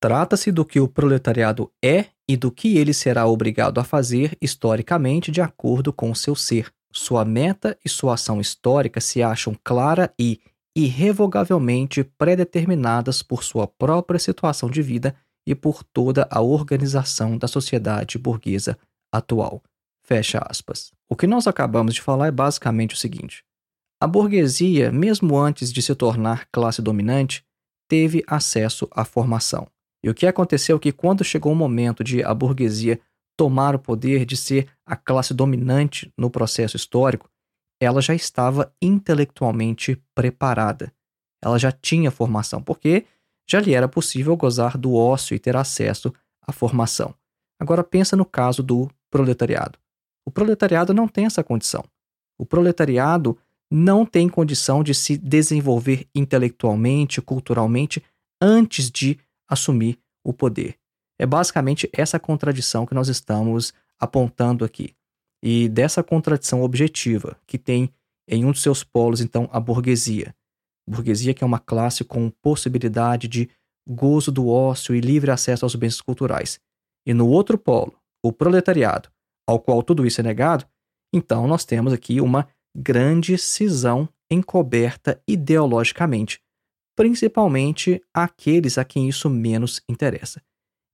Trata-se 0.00 0.52
do 0.52 0.64
que 0.64 0.78
o 0.78 0.88
proletariado 0.88 1.70
é 1.84 2.06
e 2.28 2.36
do 2.36 2.52
que 2.52 2.78
ele 2.78 2.94
será 2.94 3.26
obrigado 3.26 3.78
a 3.78 3.84
fazer 3.84 4.36
historicamente 4.40 5.30
de 5.30 5.40
acordo 5.40 5.92
com 5.92 6.14
seu 6.14 6.34
ser. 6.36 6.72
Sua 6.92 7.24
meta 7.24 7.76
e 7.84 7.88
sua 7.88 8.14
ação 8.14 8.40
histórica 8.40 9.00
se 9.00 9.22
acham 9.22 9.56
clara 9.62 10.12
e 10.18 10.40
irrevogavelmente 10.76 12.04
predeterminadas 12.04 13.22
por 13.22 13.42
sua 13.42 13.66
própria 13.66 14.20
situação 14.20 14.70
de 14.70 14.80
vida 14.80 15.14
e 15.48 15.54
por 15.54 15.82
toda 15.82 16.28
a 16.30 16.42
organização 16.42 17.38
da 17.38 17.48
sociedade 17.48 18.18
burguesa 18.18 18.78
atual. 19.10 19.62
Fecha 20.04 20.38
aspas. 20.46 20.92
O 21.08 21.16
que 21.16 21.26
nós 21.26 21.46
acabamos 21.46 21.94
de 21.94 22.02
falar 22.02 22.26
é 22.26 22.30
basicamente 22.30 22.94
o 22.94 22.98
seguinte: 22.98 23.42
a 23.98 24.06
burguesia, 24.06 24.92
mesmo 24.92 25.38
antes 25.38 25.72
de 25.72 25.80
se 25.80 25.94
tornar 25.94 26.46
classe 26.52 26.82
dominante, 26.82 27.42
teve 27.88 28.22
acesso 28.26 28.86
à 28.90 29.06
formação. 29.06 29.66
E 30.04 30.10
o 30.10 30.14
que 30.14 30.26
aconteceu 30.26 30.76
é 30.76 30.80
que, 30.80 30.92
quando 30.92 31.24
chegou 31.24 31.52
o 31.52 31.56
momento 31.56 32.04
de 32.04 32.22
a 32.22 32.34
burguesia 32.34 33.00
tomar 33.34 33.74
o 33.74 33.78
poder 33.78 34.26
de 34.26 34.36
ser 34.36 34.68
a 34.84 34.96
classe 34.96 35.32
dominante 35.32 36.12
no 36.16 36.28
processo 36.28 36.76
histórico, 36.76 37.30
ela 37.80 38.02
já 38.02 38.14
estava 38.14 38.70
intelectualmente 38.82 39.98
preparada. 40.14 40.92
Ela 41.42 41.58
já 41.58 41.72
tinha 41.72 42.10
formação, 42.10 42.62
porque 42.62 43.06
já 43.50 43.60
lhe 43.60 43.74
era 43.74 43.88
possível 43.88 44.36
gozar 44.36 44.76
do 44.76 44.94
ócio 44.94 45.34
e 45.34 45.38
ter 45.38 45.56
acesso 45.56 46.12
à 46.46 46.52
formação. 46.52 47.14
Agora 47.58 47.82
pensa 47.82 48.16
no 48.16 48.24
caso 48.24 48.62
do 48.62 48.90
proletariado. 49.10 49.78
O 50.24 50.30
proletariado 50.30 50.92
não 50.92 51.08
tem 51.08 51.24
essa 51.24 51.42
condição. 51.42 51.84
O 52.38 52.44
proletariado 52.44 53.38
não 53.70 54.04
tem 54.06 54.28
condição 54.28 54.82
de 54.82 54.94
se 54.94 55.16
desenvolver 55.16 56.06
intelectualmente, 56.14 57.20
culturalmente, 57.20 58.02
antes 58.40 58.90
de 58.90 59.18
assumir 59.48 59.98
o 60.22 60.32
poder. 60.32 60.76
É 61.18 61.26
basicamente 61.26 61.88
essa 61.92 62.20
contradição 62.20 62.86
que 62.86 62.94
nós 62.94 63.08
estamos 63.08 63.72
apontando 63.98 64.64
aqui. 64.64 64.94
E 65.42 65.68
dessa 65.68 66.02
contradição 66.02 66.62
objetiva, 66.62 67.36
que 67.46 67.58
tem 67.58 67.90
em 68.28 68.44
um 68.44 68.52
de 68.52 68.60
seus 68.60 68.84
polos, 68.84 69.20
então, 69.20 69.48
a 69.52 69.58
burguesia, 69.58 70.34
burguesia 70.88 71.34
que 71.34 71.44
é 71.44 71.46
uma 71.46 71.58
classe 71.58 72.04
com 72.04 72.30
possibilidade 72.42 73.28
de 73.28 73.50
gozo 73.88 74.30
do 74.30 74.48
ócio 74.48 74.94
e 74.94 75.00
livre 75.00 75.30
acesso 75.30 75.64
aos 75.64 75.74
bens 75.74 76.00
culturais. 76.00 76.60
E 77.06 77.14
no 77.14 77.28
outro 77.28 77.56
polo, 77.56 77.94
o 78.22 78.32
proletariado, 78.32 79.08
ao 79.46 79.58
qual 79.58 79.82
tudo 79.82 80.06
isso 80.06 80.20
é 80.20 80.24
negado, 80.24 80.66
então 81.14 81.46
nós 81.46 81.64
temos 81.64 81.92
aqui 81.92 82.20
uma 82.20 82.48
grande 82.76 83.38
cisão 83.38 84.08
encoberta 84.30 85.22
ideologicamente, 85.26 86.40
principalmente 86.96 88.02
aqueles 88.12 88.76
a 88.76 88.84
quem 88.84 89.08
isso 89.08 89.30
menos 89.30 89.80
interessa. 89.88 90.42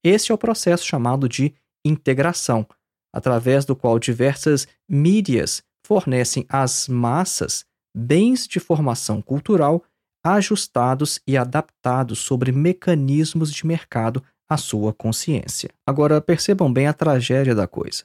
Este 0.05 0.31
é 0.31 0.35
o 0.35 0.39
processo 0.39 0.87
chamado 0.87 1.29
de 1.29 1.55
integração, 1.85 2.67
através 3.13 3.65
do 3.65 3.75
qual 3.75 3.99
diversas 3.99 4.69
mídias 4.89 5.63
fornecem 5.85 6.47
às 6.49 6.89
massas 6.89 7.65
bens 7.95 8.47
de 8.47 8.59
formação 8.59 9.23
cultural 9.23 9.85
ajustados 10.25 11.21
e 11.27 11.37
adaptados 11.37 12.19
sobre 12.19 12.51
mecanismos 12.51 13.53
de 13.53 13.67
mercado 13.67 14.23
à 14.49 14.57
sua 14.57 14.93
consciência. 14.93 15.69
Agora, 15.87 16.21
percebam 16.21 16.73
bem 16.73 16.87
a 16.87 16.95
tragédia 16.95 17.55
da 17.55 17.67
coisa. 17.67 18.05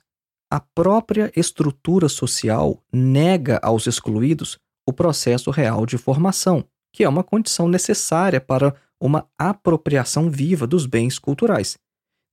A 0.51 0.59
própria 0.59 1.31
estrutura 1.35 2.09
social 2.09 2.83
nega 2.91 3.59
aos 3.63 3.87
excluídos 3.87 4.57
o 4.87 4.91
processo 4.91 5.49
real 5.49 5.85
de 5.85 5.97
formação, 5.97 6.65
que 6.93 7.03
é 7.03 7.09
uma 7.09 7.23
condição 7.23 7.69
necessária 7.69 8.41
para 8.41 8.75
uma 8.99 9.25
apropriação 9.37 10.29
viva 10.29 10.67
dos 10.67 10.85
bens 10.85 11.17
culturais. 11.17 11.77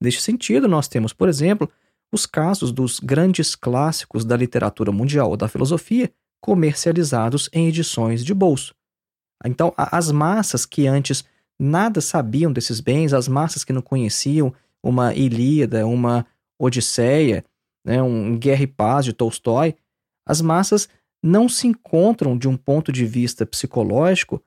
Neste 0.03 0.21
sentido, 0.21 0.67
nós 0.67 0.89
temos, 0.89 1.13
por 1.13 1.29
exemplo, 1.29 1.71
os 2.13 2.27
casos 2.27 2.73
dos 2.73 2.99
grandes 2.99 3.55
clássicos 3.55 4.25
da 4.25 4.37
literatura 4.37 4.91
mundial 4.91 5.31
ou 5.31 5.37
da 5.37 5.49
filosofia 5.49 6.11
comercializados 6.41 7.49
em 7.53 7.69
edições 7.69 8.25
de 8.25 8.35
bolso. 8.35 8.75
Então, 9.45 9.73
as 9.77 10.11
massas 10.11 10.65
que 10.65 10.87
antes 10.87 11.25
nada 11.59 12.01
sabiam 12.01 12.53
desses 12.53 12.81
bens, 12.81 13.13
as 13.13 13.29
massas 13.29 13.65
que 13.65 13.73
não 13.73 13.83
conheciam 13.83 14.53
uma 14.83 15.15
Ilíada, 15.15 15.87
uma 15.87 16.27
Odisseia, 16.59 17.45
né, 17.85 18.03
um 18.03 18.39
Guerra 18.39 18.63
e 18.63 18.67
Paz 18.67 19.05
de 19.05 19.13
Tolstói, 19.13 19.75
As 20.27 20.41
massas 20.41 20.89
não 21.23 21.49
se 21.49 21.69
encontram, 21.69 22.37
de 22.37 22.49
um 22.49 22.57
ponto 22.57 22.91
de 22.91 23.07
vista 23.07 23.47
psicológico, 23.47 24.43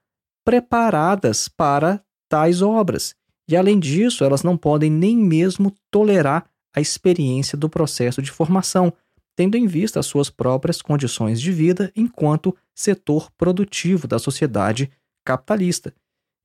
preparadas 0.46 1.48
para 1.48 2.04
tais 2.28 2.62
obras. 2.62 3.16
E, 3.50 3.56
além 3.56 3.80
disso, 3.80 4.24
elas 4.24 4.44
não 4.44 4.58
podem 4.58 4.92
nem 4.92 5.18
mesmo 5.18 5.74
tolerar 5.90 6.50
a 6.76 6.82
experiência 6.82 7.58
do 7.58 7.70
processo 7.70 8.22
de 8.22 8.30
formação, 8.30 8.94
tendo 9.40 9.56
em 9.56 9.68
vista 9.68 10.02
as 10.02 10.06
suas 10.06 10.30
próprias 10.30 10.82
condições 10.82 11.40
de 11.40 11.50
vida 11.50 11.94
enquanto 11.96 12.54
setor 12.76 13.32
produtivo 13.38 14.06
da 14.06 14.20
sociedade 14.20 14.92
capitalista. 15.26 15.94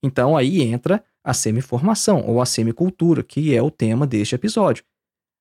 Então 0.01 0.37
aí 0.37 0.63
entra 0.63 1.03
a 1.25 1.35
semiformação 1.35 2.25
ou 2.25 2.41
a 2.41 2.47
semicultura, 2.47 3.25
que 3.25 3.53
é 3.53 3.61
o 3.61 3.69
tema 3.69 4.07
deste 4.07 4.37
episódio. 4.37 4.85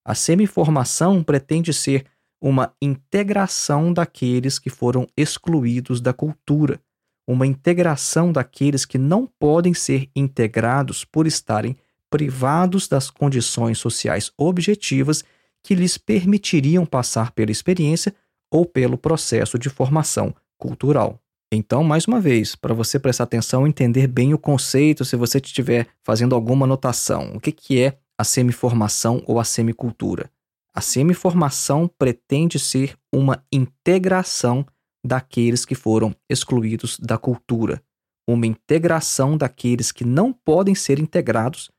A 0.03 0.15
semiformação 0.15 1.24
pretende 1.24 1.72
ser 1.72 2.07
uma 2.41 2.74
integração 2.81 3.93
daqueles 3.93 4.57
que 4.57 4.72
foram 4.72 5.07
excluídos 5.15 6.01
da 6.01 6.12
cultura, 6.12 6.81
uma 7.27 7.45
integração 7.45 8.31
daqueles 8.31 8.83
que 8.83 8.98
não 8.98 9.27
podem 9.27 9.75
ser 9.75 10.10
integrados 10.15 11.05
por 11.05 11.27
estarem 11.27 11.77
privados 12.10 12.88
das 12.88 13.12
condições 13.12 13.77
sociais 13.77 14.31
objetivas 14.36 15.24
que 15.63 15.74
lhes 15.74 15.98
permitiriam 15.98 16.86
passar 16.86 17.32
pela 17.32 17.51
experiência 17.51 18.13
ou 18.51 18.65
pelo 18.65 18.98
processo 18.98 19.58
de 19.58 19.70
formação 19.70 20.36
cultural. 20.58 21.20
Então, 21.51 21.84
mais 21.84 22.05
uma 22.05 22.20
vez, 22.20 22.55
para 22.55 22.74
você 22.74 23.00
prestar 23.00 23.25
atenção 23.25 23.65
e 23.65 23.70
entender 23.70 24.08
bem 24.08 24.34
o 24.34 24.39
conceito, 24.39 25.05
se 25.05 25.15
você 25.15 25.38
estiver 25.38 25.88
fazendo 26.03 26.36
alguma 26.36 26.65
anotação, 26.65 27.32
o 27.36 27.39
que, 27.39 27.51
que 27.51 27.79
é 27.79 27.98
a 28.17 28.24
semiformação 28.24 29.24
ou 29.25 29.39
a 29.39 29.43
semicultura? 29.43 30.32
A 30.75 30.82
semiformação 30.82 31.88
pretende 31.88 32.58
ser 32.58 32.98
uma 33.13 33.43
integração 33.51 34.65
daqueles 35.05 35.65
que 35.65 35.75
foram 35.75 36.15
excluídos 36.27 36.98
da 37.00 37.17
cultura, 37.17 37.84
uma 38.27 38.48
integração 38.48 39.38
daqueles 39.38 39.91
que 39.91 40.03
não 40.03 40.34
podem 40.34 40.74
ser 40.74 40.98
integrados 40.98 41.70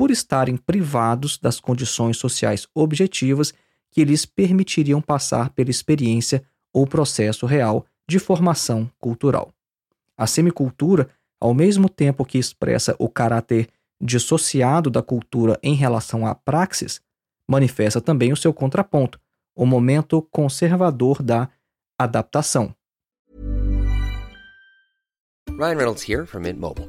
por 0.00 0.10
estarem 0.10 0.56
privados 0.56 1.36
das 1.36 1.60
condições 1.60 2.16
sociais 2.16 2.66
objetivas 2.74 3.52
que 3.90 4.02
lhes 4.02 4.24
permitiriam 4.24 4.98
passar 4.98 5.50
pela 5.50 5.68
experiência 5.68 6.42
ou 6.72 6.86
processo 6.86 7.44
real 7.44 7.84
de 8.08 8.18
formação 8.18 8.90
cultural. 8.98 9.52
A 10.16 10.26
semicultura, 10.26 11.10
ao 11.38 11.52
mesmo 11.52 11.86
tempo 11.86 12.24
que 12.24 12.38
expressa 12.38 12.96
o 12.98 13.10
caráter 13.10 13.68
dissociado 14.00 14.88
da 14.88 15.02
cultura 15.02 15.58
em 15.62 15.74
relação 15.74 16.26
à 16.26 16.34
praxis, 16.34 17.02
manifesta 17.46 18.00
também 18.00 18.32
o 18.32 18.36
seu 18.38 18.54
contraponto, 18.54 19.20
o 19.54 19.66
momento 19.66 20.22
conservador 20.30 21.22
da 21.22 21.46
adaptação. 21.98 22.74
Ryan 25.58 25.76
Reynolds 25.76 26.08
here 26.08 26.24
from 26.24 26.40
Mint 26.40 26.58
Mobile. 26.58 26.88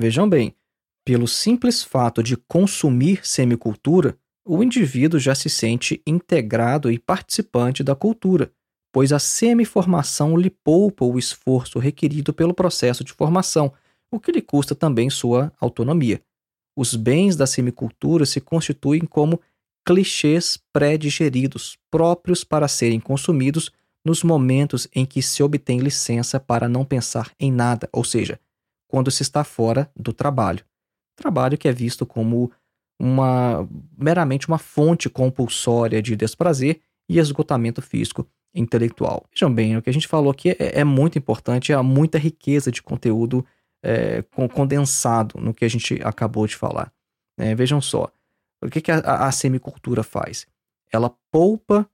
Vejam 0.00 0.28
bem, 0.28 0.54
pelo 1.04 1.26
simples 1.26 1.82
fato 1.82 2.22
de 2.22 2.36
consumir 2.36 3.26
semicultura, 3.26 4.18
o 4.44 4.62
indivíduo 4.62 5.18
já 5.18 5.34
se 5.34 5.48
sente 5.48 6.02
integrado 6.06 6.90
e 6.90 6.98
participante 6.98 7.82
da 7.82 7.94
cultura, 7.94 8.52
pois 8.92 9.12
a 9.12 9.18
semiformação 9.18 10.36
lhe 10.36 10.50
poupa 10.50 11.04
o 11.04 11.18
esforço 11.18 11.78
requerido 11.78 12.32
pelo 12.32 12.52
processo 12.54 13.02
de 13.02 13.12
formação, 13.12 13.72
o 14.10 14.20
que 14.20 14.30
lhe 14.30 14.42
custa 14.42 14.74
também 14.74 15.08
sua 15.08 15.52
autonomia. 15.60 16.22
Os 16.76 16.94
bens 16.94 17.34
da 17.34 17.46
semicultura 17.46 18.26
se 18.26 18.40
constituem 18.40 19.00
como 19.00 19.40
clichês 19.84 20.58
pré-digeridos, 20.72 21.78
próprios 21.90 22.44
para 22.44 22.68
serem 22.68 23.00
consumidos 23.00 23.70
nos 24.04 24.22
momentos 24.22 24.86
em 24.94 25.06
que 25.06 25.22
se 25.22 25.42
obtém 25.42 25.78
licença 25.78 26.38
para 26.38 26.68
não 26.68 26.84
pensar 26.84 27.32
em 27.40 27.50
nada, 27.50 27.88
ou 27.92 28.04
seja, 28.04 28.38
quando 28.88 29.10
se 29.10 29.22
está 29.22 29.44
fora 29.44 29.90
do 29.96 30.12
trabalho. 30.12 30.64
Trabalho 31.16 31.58
que 31.58 31.68
é 31.68 31.72
visto 31.72 32.04
como 32.04 32.50
uma 33.00 33.68
meramente 33.96 34.48
uma 34.48 34.58
fonte 34.58 35.08
compulsória 35.08 36.00
de 36.00 36.16
desprazer 36.16 36.80
e 37.08 37.18
esgotamento 37.18 37.82
físico 37.82 38.26
e 38.54 38.60
intelectual. 38.60 39.26
Vejam 39.30 39.52
bem, 39.52 39.76
o 39.76 39.82
que 39.82 39.90
a 39.90 39.92
gente 39.92 40.08
falou 40.08 40.30
aqui 40.30 40.50
é, 40.50 40.80
é 40.80 40.84
muito 40.84 41.18
importante, 41.18 41.72
há 41.72 41.82
muita 41.82 42.18
riqueza 42.18 42.70
de 42.70 42.82
conteúdo 42.82 43.44
é, 43.82 44.22
condensado 44.54 45.38
no 45.40 45.54
que 45.54 45.64
a 45.64 45.68
gente 45.68 46.00
acabou 46.02 46.46
de 46.46 46.56
falar. 46.56 46.92
É, 47.38 47.54
vejam 47.54 47.80
só, 47.80 48.10
o 48.62 48.68
que, 48.68 48.80
que 48.80 48.90
a, 48.90 48.98
a 48.98 49.32
semicultura 49.32 50.02
faz? 50.02 50.46
Ela 50.90 51.14
poupa 51.30 51.88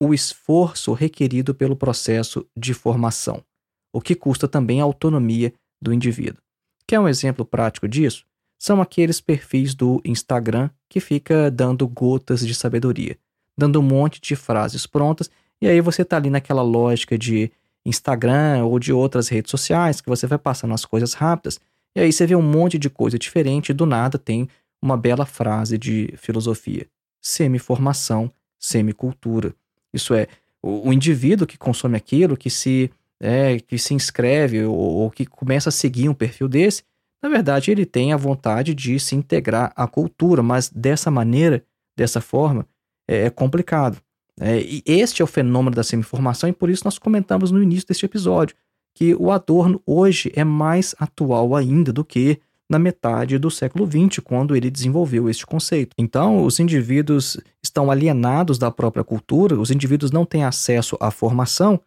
o 0.00 0.14
esforço 0.14 0.92
requerido 0.92 1.54
pelo 1.54 1.76
processo 1.76 2.48
de 2.56 2.72
formação, 2.72 3.44
o 3.92 4.00
que 4.00 4.14
custa 4.14 4.48
também 4.48 4.80
a 4.80 4.84
autonomia 4.84 5.52
do 5.80 5.92
indivíduo. 5.92 6.42
Quer 6.86 7.00
um 7.00 7.08
exemplo 7.08 7.44
prático 7.44 7.88
disso? 7.88 8.24
são 8.58 8.82
aqueles 8.82 9.20
perfis 9.20 9.74
do 9.74 10.02
Instagram 10.04 10.68
que 10.88 10.98
fica 10.98 11.50
dando 11.50 11.86
gotas 11.86 12.44
de 12.44 12.54
sabedoria, 12.54 13.16
dando 13.56 13.78
um 13.78 13.82
monte 13.82 14.20
de 14.20 14.34
frases 14.34 14.86
prontas, 14.86 15.30
e 15.60 15.68
aí 15.68 15.80
você 15.80 16.04
tá 16.04 16.16
ali 16.16 16.28
naquela 16.28 16.62
lógica 16.62 17.16
de 17.16 17.50
Instagram 17.86 18.64
ou 18.64 18.78
de 18.78 18.92
outras 18.92 19.28
redes 19.28 19.50
sociais 19.50 20.00
que 20.00 20.08
você 20.08 20.26
vai 20.26 20.38
passando 20.38 20.74
as 20.74 20.84
coisas 20.84 21.14
rápidas, 21.14 21.60
e 21.94 22.00
aí 22.00 22.12
você 22.12 22.26
vê 22.26 22.34
um 22.34 22.42
monte 22.42 22.78
de 22.78 22.90
coisa 22.90 23.18
diferente 23.18 23.70
e 23.70 23.74
do 23.74 23.86
nada 23.86 24.18
tem 24.18 24.48
uma 24.82 24.96
bela 24.96 25.24
frase 25.24 25.78
de 25.78 26.12
filosofia. 26.16 26.86
Semi-formação, 27.20 28.30
semi-cultura. 28.58 29.54
Isso 29.92 30.14
é, 30.14 30.26
o, 30.62 30.92
indivíduo 30.92 31.46
que 31.46 31.58
consome 31.58 31.96
aquilo, 31.96 32.36
que 32.36 32.50
se, 32.50 32.90
é, 33.20 33.58
que 33.58 33.78
se 33.78 33.94
inscreve 33.94 34.64
ou, 34.64 34.76
ou 34.76 35.10
que 35.10 35.26
começa 35.26 35.68
a 35.68 35.72
seguir 35.72 36.08
um 36.08 36.14
perfil 36.14 36.48
desse, 36.48 36.82
na 37.22 37.28
verdade, 37.28 37.70
ele 37.70 37.84
tem 37.84 38.12
a 38.12 38.16
vontade 38.16 38.74
de 38.74 38.98
se 39.00 39.16
integrar 39.16 39.72
à 39.74 39.86
cultura, 39.86 40.42
mas 40.42 40.68
dessa 40.68 41.10
maneira, 41.10 41.64
dessa 41.96 42.20
forma, 42.20 42.66
é, 43.08 43.26
é 43.26 43.30
complicado. 43.30 44.00
É, 44.40 44.60
e 44.60 44.82
este 44.86 45.20
é 45.20 45.24
o 45.24 45.28
fenômeno 45.28 45.74
da 45.74 45.82
semiformação, 45.82 46.48
e 46.48 46.52
por 46.52 46.70
isso 46.70 46.84
nós 46.84 46.98
comentamos 46.98 47.50
no 47.50 47.62
início 47.62 47.88
deste 47.88 48.06
episódio 48.06 48.54
que 48.94 49.14
o 49.14 49.30
Adorno 49.30 49.80
hoje 49.86 50.32
é 50.34 50.42
mais 50.42 50.94
atual 50.98 51.54
ainda 51.54 51.92
do 51.92 52.04
que 52.04 52.40
na 52.68 52.78
metade 52.78 53.38
do 53.38 53.50
século 53.50 53.86
XX, 53.86 54.18
quando 54.22 54.54
ele 54.54 54.70
desenvolveu 54.70 55.28
este 55.28 55.46
conceito. 55.46 55.94
Então, 55.96 56.44
os 56.44 56.60
indivíduos 56.60 57.38
estão 57.62 57.90
alienados 57.90 58.58
da 58.58 58.70
própria 58.70 59.02
cultura, 59.02 59.58
os 59.58 59.70
indivíduos 59.70 60.10
não 60.10 60.26
têm 60.26 60.44
acesso 60.44 60.96
à 61.00 61.10
formação, 61.10 61.80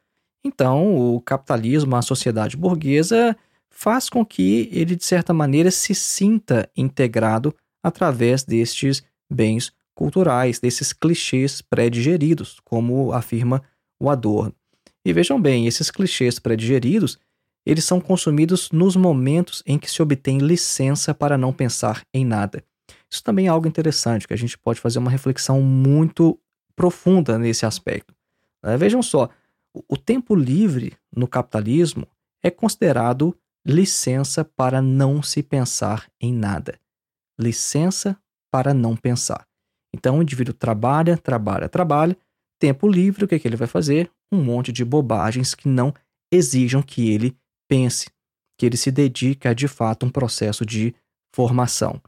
então 0.43 0.95
o 0.95 1.21
capitalismo, 1.21 1.95
a 1.95 2.01
sociedade 2.01 2.57
burguesa 2.57 3.35
faz 3.69 4.09
com 4.09 4.25
que 4.25 4.69
ele, 4.71 4.95
de 4.95 5.05
certa 5.05 5.33
maneira, 5.33 5.71
se 5.71 5.95
sinta 5.95 6.69
integrado 6.75 7.55
através 7.83 8.43
destes 8.43 9.03
bens 9.29 9.71
culturais, 9.95 10.59
desses 10.59 10.93
clichês 10.93 11.61
pré-digeridos, 11.61 12.59
como 12.63 13.11
afirma 13.13 13.61
o 13.99 14.09
Adorno. 14.09 14.53
E 15.05 15.13
vejam 15.13 15.41
bem, 15.41 15.67
esses 15.67 15.89
clichês 15.89 16.37
pré-digeridos, 16.37 17.17
eles 17.65 17.85
são 17.85 17.99
consumidos 17.99 18.71
nos 18.71 18.95
momentos 18.95 19.63
em 19.65 19.77
que 19.77 19.89
se 19.89 20.01
obtém 20.01 20.39
licença 20.39 21.13
para 21.13 21.37
não 21.37 21.53
pensar 21.53 22.03
em 22.13 22.25
nada. 22.25 22.63
Isso 23.09 23.23
também 23.23 23.47
é 23.47 23.49
algo 23.49 23.67
interessante, 23.67 24.27
que 24.27 24.33
a 24.33 24.37
gente 24.37 24.57
pode 24.57 24.79
fazer 24.79 24.99
uma 24.99 25.11
reflexão 25.11 25.61
muito 25.61 26.39
profunda 26.75 27.37
nesse 27.37 27.65
aspecto. 27.65 28.13
Né? 28.63 28.77
Vejam 28.77 29.01
só, 29.01 29.29
o 29.73 29.97
tempo 29.97 30.35
livre 30.35 30.97
no 31.15 31.27
capitalismo 31.27 32.07
é 32.43 32.49
considerado 32.49 33.35
licença 33.65 34.43
para 34.43 34.81
não 34.81 35.21
se 35.21 35.43
pensar 35.43 36.09
em 36.19 36.33
nada. 36.33 36.79
Licença 37.39 38.17
para 38.51 38.73
não 38.73 38.95
pensar. 38.95 39.47
Então 39.93 40.19
o 40.19 40.21
indivíduo 40.21 40.53
trabalha, 40.53 41.17
trabalha, 41.17 41.69
trabalha, 41.69 42.17
tempo 42.59 42.87
livre, 42.87 43.25
o 43.25 43.27
que, 43.27 43.35
é 43.35 43.39
que 43.39 43.47
ele 43.47 43.55
vai 43.55 43.67
fazer? 43.67 44.09
Um 44.31 44.43
monte 44.43 44.71
de 44.71 44.85
bobagens 44.85 45.53
que 45.53 45.67
não 45.67 45.93
exijam 46.31 46.81
que 46.81 47.09
ele 47.09 47.35
pense, 47.67 48.09
que 48.57 48.65
ele 48.65 48.77
se 48.77 48.91
dedique 48.91 49.47
a 49.47 49.53
de 49.53 49.67
fato 49.67 50.05
um 50.05 50.09
processo 50.09 50.65
de 50.65 50.93
formação. 51.33 52.01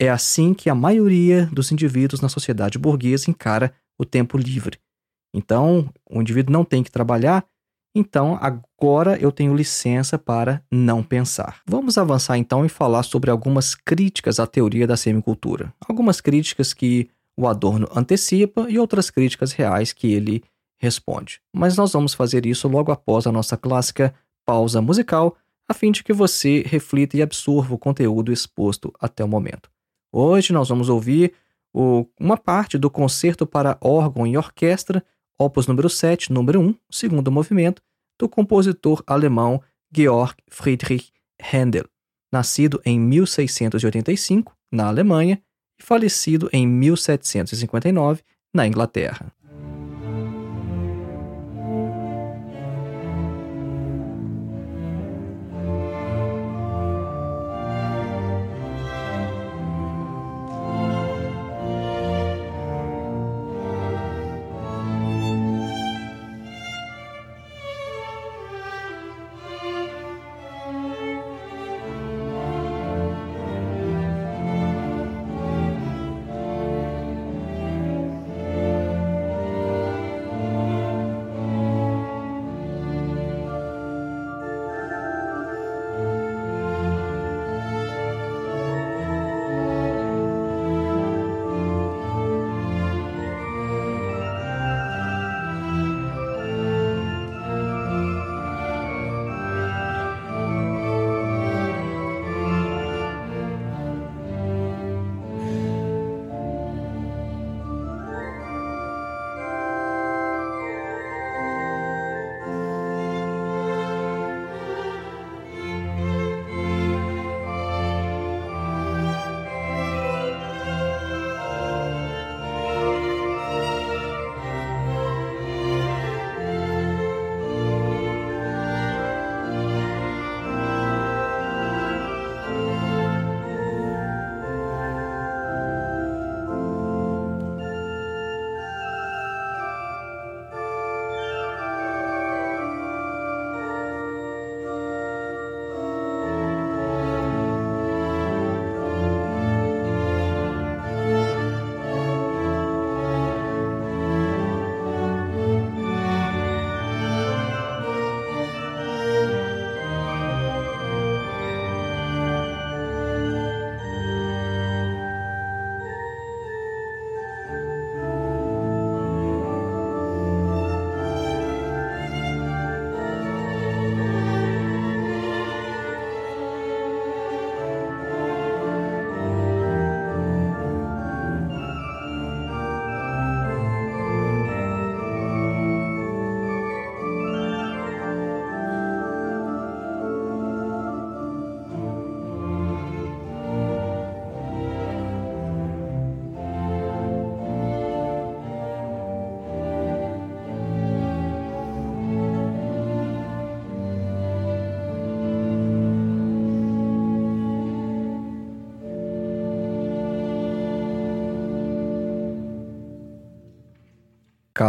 É 0.00 0.08
assim 0.08 0.52
que 0.52 0.68
a 0.68 0.74
maioria 0.74 1.46
dos 1.46 1.70
indivíduos 1.70 2.20
na 2.20 2.28
sociedade 2.28 2.78
burguesa 2.78 3.30
encara 3.30 3.74
o 3.98 4.04
tempo 4.04 4.36
livre. 4.36 4.78
Então, 5.34 5.90
o 6.08 6.20
indivíduo 6.20 6.52
não 6.52 6.64
tem 6.64 6.82
que 6.82 6.92
trabalhar, 6.92 7.44
então 7.94 8.38
agora 8.40 9.18
eu 9.20 9.32
tenho 9.32 9.54
licença 9.54 10.16
para 10.16 10.62
não 10.70 11.02
pensar. 11.02 11.60
Vamos 11.66 11.98
avançar 11.98 12.38
então 12.38 12.64
e 12.64 12.68
falar 12.68 13.02
sobre 13.02 13.30
algumas 13.30 13.74
críticas 13.74 14.38
à 14.38 14.46
teoria 14.46 14.86
da 14.86 14.96
semicultura. 14.96 15.74
Algumas 15.88 16.20
críticas 16.20 16.72
que 16.72 17.10
o 17.36 17.48
Adorno 17.48 17.88
antecipa 17.94 18.66
e 18.68 18.78
outras 18.78 19.10
críticas 19.10 19.52
reais 19.52 19.92
que 19.92 20.12
ele 20.12 20.42
responde. 20.78 21.40
Mas 21.52 21.76
nós 21.76 21.92
vamos 21.92 22.14
fazer 22.14 22.46
isso 22.46 22.68
logo 22.68 22.92
após 22.92 23.26
a 23.26 23.32
nossa 23.32 23.56
clássica 23.56 24.14
pausa 24.44 24.80
musical, 24.80 25.36
a 25.68 25.74
fim 25.74 25.90
de 25.90 26.04
que 26.04 26.12
você 26.12 26.62
reflita 26.66 27.16
e 27.16 27.22
absorva 27.22 27.74
o 27.74 27.78
conteúdo 27.78 28.32
exposto 28.32 28.92
até 29.00 29.24
o 29.24 29.28
momento. 29.28 29.70
Hoje 30.12 30.52
nós 30.52 30.68
vamos 30.68 30.88
ouvir 30.88 31.32
o, 31.72 32.06
uma 32.20 32.36
parte 32.36 32.78
do 32.78 32.90
concerto 32.90 33.46
para 33.46 33.78
órgão 33.80 34.26
e 34.26 34.36
orquestra, 34.36 35.04
opus 35.38 35.66
número 35.66 35.88
7, 35.88 36.32
número 36.32 36.60
1, 36.60 36.74
segundo 36.90 37.30
movimento, 37.30 37.82
do 38.18 38.28
compositor 38.28 39.02
alemão 39.06 39.62
Georg 39.94 40.34
Friedrich 40.48 41.12
Händel, 41.38 41.86
nascido 42.32 42.80
em 42.84 42.98
1685 42.98 44.56
na 44.72 44.86
Alemanha 44.86 45.40
e 45.80 45.82
falecido 45.82 46.48
em 46.52 46.66
1759 46.66 48.22
na 48.52 48.66
Inglaterra. 48.66 49.32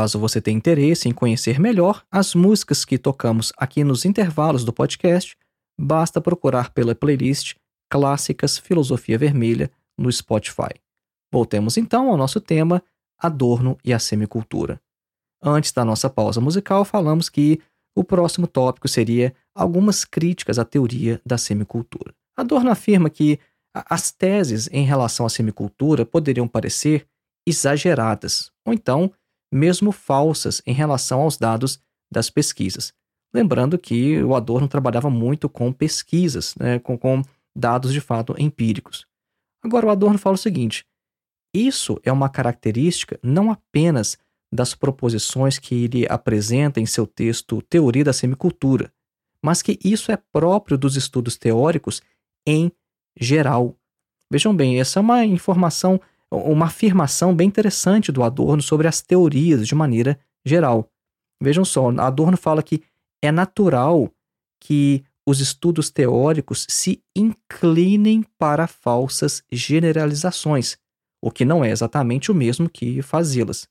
Caso 0.06 0.20
você 0.20 0.40
tenha 0.40 0.56
interesse 0.56 1.10
em 1.10 1.12
conhecer 1.12 1.60
melhor 1.60 2.06
as 2.12 2.36
músicas 2.36 2.86
que 2.86 2.96
tocamos 2.96 3.52
aqui 3.58 3.84
nos 3.84 4.06
intervalos 4.06 4.64
do 4.64 4.72
podcast, 4.72 5.36
basta 5.76 6.22
procurar 6.22 6.70
pela 6.70 6.94
playlist 6.94 7.56
Clássicas 7.90 8.60
Filosofia 8.60 9.18
Vermelha 9.18 9.72
no 9.98 10.12
Spotify. 10.12 10.80
Voltemos 11.34 11.76
então 11.76 12.08
ao 12.08 12.18
nosso 12.18 12.40
tema 12.40 12.84
Adorno 13.18 13.80
e 13.84 13.92
a 13.92 13.98
Semicultura. 13.98 14.80
Antes 15.42 15.72
da 15.72 15.84
nossa 15.84 16.08
pausa 16.08 16.40
musical, 16.40 16.86
falamos 16.86 17.28
que 17.28 17.60
o 17.98 18.04
próximo 18.04 18.46
tópico 18.46 18.88
seria 18.88 19.34
algumas 19.56 20.06
críticas 20.06 20.60
à 20.60 20.64
teoria 20.64 21.20
da 21.26 21.40
semicultura. 21.40 22.14
Adorno 22.38 22.70
afirma 22.70 23.10
que 23.10 23.40
as 23.74 24.12
teses 24.12 24.70
em 24.72 24.86
relação 24.86 25.26
à 25.26 25.30
semicultura 25.30 26.06
poderiam 26.06 26.48
parecer 26.48 27.08
exageradas, 27.48 28.52
ou 28.64 28.72
então 28.72 29.12
mesmo 29.52 29.92
falsas 29.92 30.62
em 30.66 30.74
relação 30.74 31.22
aos 31.22 31.38
dados 31.38 31.80
das 32.12 32.30
pesquisas. 32.30 32.94
Lembrando 33.34 33.78
que 33.78 34.24
o 34.24 34.36
Adorno 34.36 34.68
trabalhava 34.68 35.10
muito 35.10 35.50
com 35.50 35.72
pesquisas, 35.72 36.56
né, 36.56 36.80
com, 36.80 36.98
com 36.98 37.22
dados 37.56 37.92
de 37.92 38.00
fato 38.00 38.36
empíricos. 38.38 39.06
Agora, 39.64 39.88
o 39.88 39.90
Adorno 39.90 40.18
fala 40.18 40.36
o 40.36 40.38
seguinte: 40.38 40.86
isso 41.54 42.00
é 42.04 42.12
uma 42.12 42.30
característica 42.30 43.20
não 43.24 43.52
apenas 43.52 44.18
das 44.54 44.76
proposições 44.76 45.58
que 45.58 45.86
ele 45.86 46.06
apresenta 46.10 46.80
em 46.80 46.86
seu 46.86 47.08
texto 47.08 47.62
Teoria 47.64 48.04
da 48.04 48.14
Semicultura, 48.14 48.92
mas 49.42 49.62
que 49.62 49.80
isso 49.84 50.12
é 50.12 50.18
próprio 50.32 50.78
dos 50.78 50.96
estudos 50.96 51.38
teóricos 51.38 52.02
em 52.46 52.72
geral. 53.20 53.76
Vejam 54.30 54.56
bem, 54.56 54.80
essa 54.80 55.00
é 55.00 55.02
uma 55.02 55.26
informação 55.26 56.00
uma 56.36 56.66
afirmação 56.66 57.36
bem 57.36 57.48
interessante 57.48 58.12
do 58.12 58.24
Adorno 58.24 58.62
sobre 58.62 58.88
as 58.88 59.02
teorias 59.02 59.68
de 59.68 59.76
maneira 59.76 60.20
geral. 60.44 60.90
Vejam 61.42 61.66
só, 61.66 61.90
Adorno 61.90 62.38
fala 62.38 62.64
que 62.64 62.84
é 63.22 63.32
natural 63.32 64.12
que 64.60 65.04
os 65.26 65.40
estudos 65.40 65.90
teóricos 65.90 66.66
se 66.70 67.04
inclinem 67.16 68.24
para 68.38 68.68
falsas 68.68 69.44
generalizações, 69.52 70.78
o 71.22 71.32
que 71.32 71.44
não 71.44 71.66
é 71.66 71.72
exatamente 71.72 72.32
o 72.32 72.36
mesmo 72.36 72.70
que 72.70 73.02
fazê-las. 73.02 73.68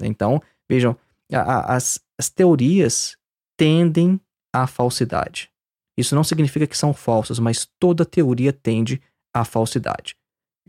Então, 0.00 0.40
vejam, 0.68 0.96
a, 1.32 1.40
a, 1.40 1.76
as, 1.76 2.00
as 2.18 2.28
teorias 2.28 3.16
tendem 3.56 4.20
à 4.52 4.66
falsidade. 4.66 5.50
Isso 5.96 6.14
não 6.14 6.24
significa 6.24 6.66
que 6.66 6.76
são 6.76 6.92
falsas, 6.92 7.38
mas 7.38 7.68
toda 7.78 8.04
teoria 8.04 8.52
tende 8.52 9.00
à 9.34 9.44
falsidade. 9.44 10.16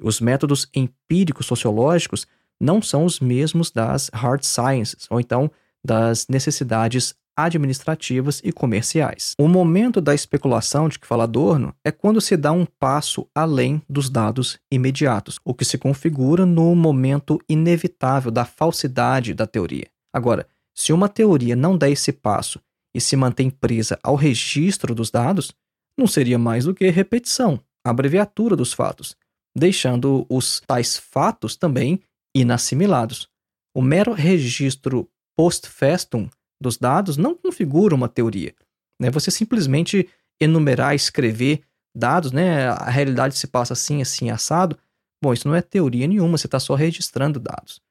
Os 0.01 0.19
métodos 0.19 0.67
empíricos 0.75 1.45
sociológicos 1.45 2.25
não 2.59 2.81
são 2.81 3.05
os 3.05 3.19
mesmos 3.19 3.71
das 3.71 4.09
hard 4.13 4.43
sciences, 4.43 5.07
ou 5.09 5.19
então 5.19 5.49
das 5.83 6.27
necessidades 6.27 7.15
administrativas 7.35 8.41
e 8.43 8.51
comerciais. 8.51 9.33
O 9.39 9.47
momento 9.47 10.01
da 10.01 10.13
especulação 10.13 10.89
de 10.89 10.99
que 10.99 11.07
fala 11.07 11.23
Adorno 11.23 11.73
é 11.83 11.91
quando 11.91 12.21
se 12.21 12.35
dá 12.35 12.51
um 12.51 12.65
passo 12.65 13.27
além 13.33 13.81
dos 13.89 14.09
dados 14.09 14.59
imediatos, 14.71 15.39
o 15.43 15.53
que 15.53 15.65
se 15.65 15.77
configura 15.77 16.45
no 16.45 16.75
momento 16.75 17.39
inevitável 17.47 18.31
da 18.31 18.45
falsidade 18.45 19.33
da 19.33 19.47
teoria. 19.47 19.87
Agora, 20.13 20.45
se 20.73 20.93
uma 20.93 21.09
teoria 21.09 21.55
não 21.55 21.77
dá 21.77 21.89
esse 21.89 22.11
passo 22.11 22.59
e 22.93 22.99
se 22.99 23.15
mantém 23.15 23.49
presa 23.49 23.97
ao 24.03 24.15
registro 24.15 24.93
dos 24.93 25.09
dados, 25.09 25.51
não 25.97 26.07
seria 26.07 26.37
mais 26.37 26.65
do 26.65 26.73
que 26.73 26.89
repetição, 26.89 27.59
abreviatura 27.83 28.55
dos 28.55 28.73
fatos, 28.73 29.15
deixando 29.55 30.25
os 30.29 30.61
tais 30.61 30.97
fatos 30.97 31.55
também 31.55 32.01
inassimilados. 32.35 33.29
O 33.75 33.81
mero 33.81 34.13
registro 34.13 35.09
post 35.35 35.67
festum 35.69 36.29
dos 36.61 36.77
dados 36.77 37.17
não 37.17 37.35
configura 37.35 37.95
uma 37.95 38.07
teoria. 38.07 38.53
Né? 38.99 39.09
Você 39.09 39.31
simplesmente 39.31 40.07
enumerar, 40.39 40.95
escrever 40.95 41.61
dados, 41.95 42.31
né? 42.31 42.67
a 42.67 42.89
realidade 42.89 43.37
se 43.37 43.47
passa 43.47 43.73
assim, 43.73 44.01
assim, 44.01 44.29
assado. 44.29 44.77
Bom, 45.23 45.33
isso 45.33 45.47
não 45.47 45.55
é 45.55 45.61
teoria 45.61 46.07
nenhuma, 46.07 46.37
você 46.37 46.47
está 46.47 46.59
só 46.59 46.75
registrando 46.75 47.39
dados. 47.39 47.81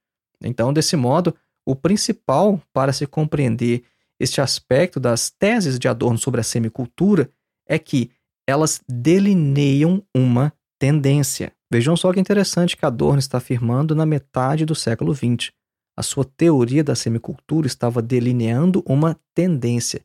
Então, 0.43 0.73
desse 0.73 0.97
modo, 0.97 1.35
o 1.67 1.77
principal 1.77 2.61
para 2.73 2.93
se 2.93 3.07
compreender 3.07 3.85
este 4.19 4.41
aspecto 4.41 4.99
das 4.99 5.31
teses 5.31 5.79
de 5.79 5.89
Adorno 5.89 6.19
sobre 6.19 6.41
a 6.41 6.45
semicultura 6.45 7.31
é 7.67 7.79
que 7.79 8.11
elas 8.47 8.81
delineiam 8.89 10.05
uma 10.15 10.53
tendência. 10.81 11.53
Vejam 11.71 11.95
só 11.95 12.11
que 12.13 12.19
interessante 12.19 12.77
que 12.77 12.87
Adorno 12.87 13.19
está 13.19 13.39
afirmando 13.39 13.95
na 13.95 14.07
metade 14.07 14.65
do 14.65 14.75
século 14.75 15.15
XX. 15.15 15.53
A 15.97 16.03
sua 16.03 16.25
teoria 16.25 16.83
da 16.83 16.95
semicultura 16.95 17.67
estava 17.67 18.01
delineando 18.01 18.83
uma 18.87 19.17
tendência. 19.35 20.01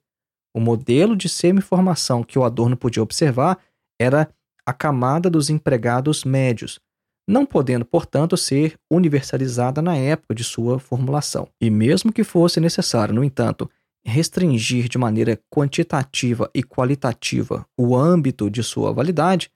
O 0.54 0.60
modelo 0.60 1.16
de 1.16 1.30
semiformação 1.30 2.22
que 2.24 2.38
o 2.38 2.44
Adorno 2.44 2.76
podia 2.76 3.02
observar 3.02 3.58
era 4.00 4.30
a 4.66 4.74
camada 4.74 5.30
dos 5.30 5.50
empregados 5.50 6.26
médios, 6.26 6.80
não 7.28 7.46
podendo, 7.46 7.86
portanto, 7.86 8.36
ser 8.36 8.78
universalizada 8.92 9.82
na 9.82 9.96
época 9.96 10.36
de 10.36 10.44
sua 10.44 10.78
formulação. 10.78 11.48
E 11.62 11.70
mesmo 11.70 12.12
que 12.12 12.24
fosse 12.24 12.60
necessário, 12.60 13.16
no 13.16 13.24
entanto, 13.24 13.70
restringir 14.06 14.90
de 14.90 14.98
maneira 14.98 15.40
quantitativa 15.50 16.50
e 16.54 16.62
qualitativa 16.62 17.66
o 17.78 17.96
âmbito 17.96 18.50
de 18.50 18.62
sua 18.62 18.92
validade, 18.92 19.50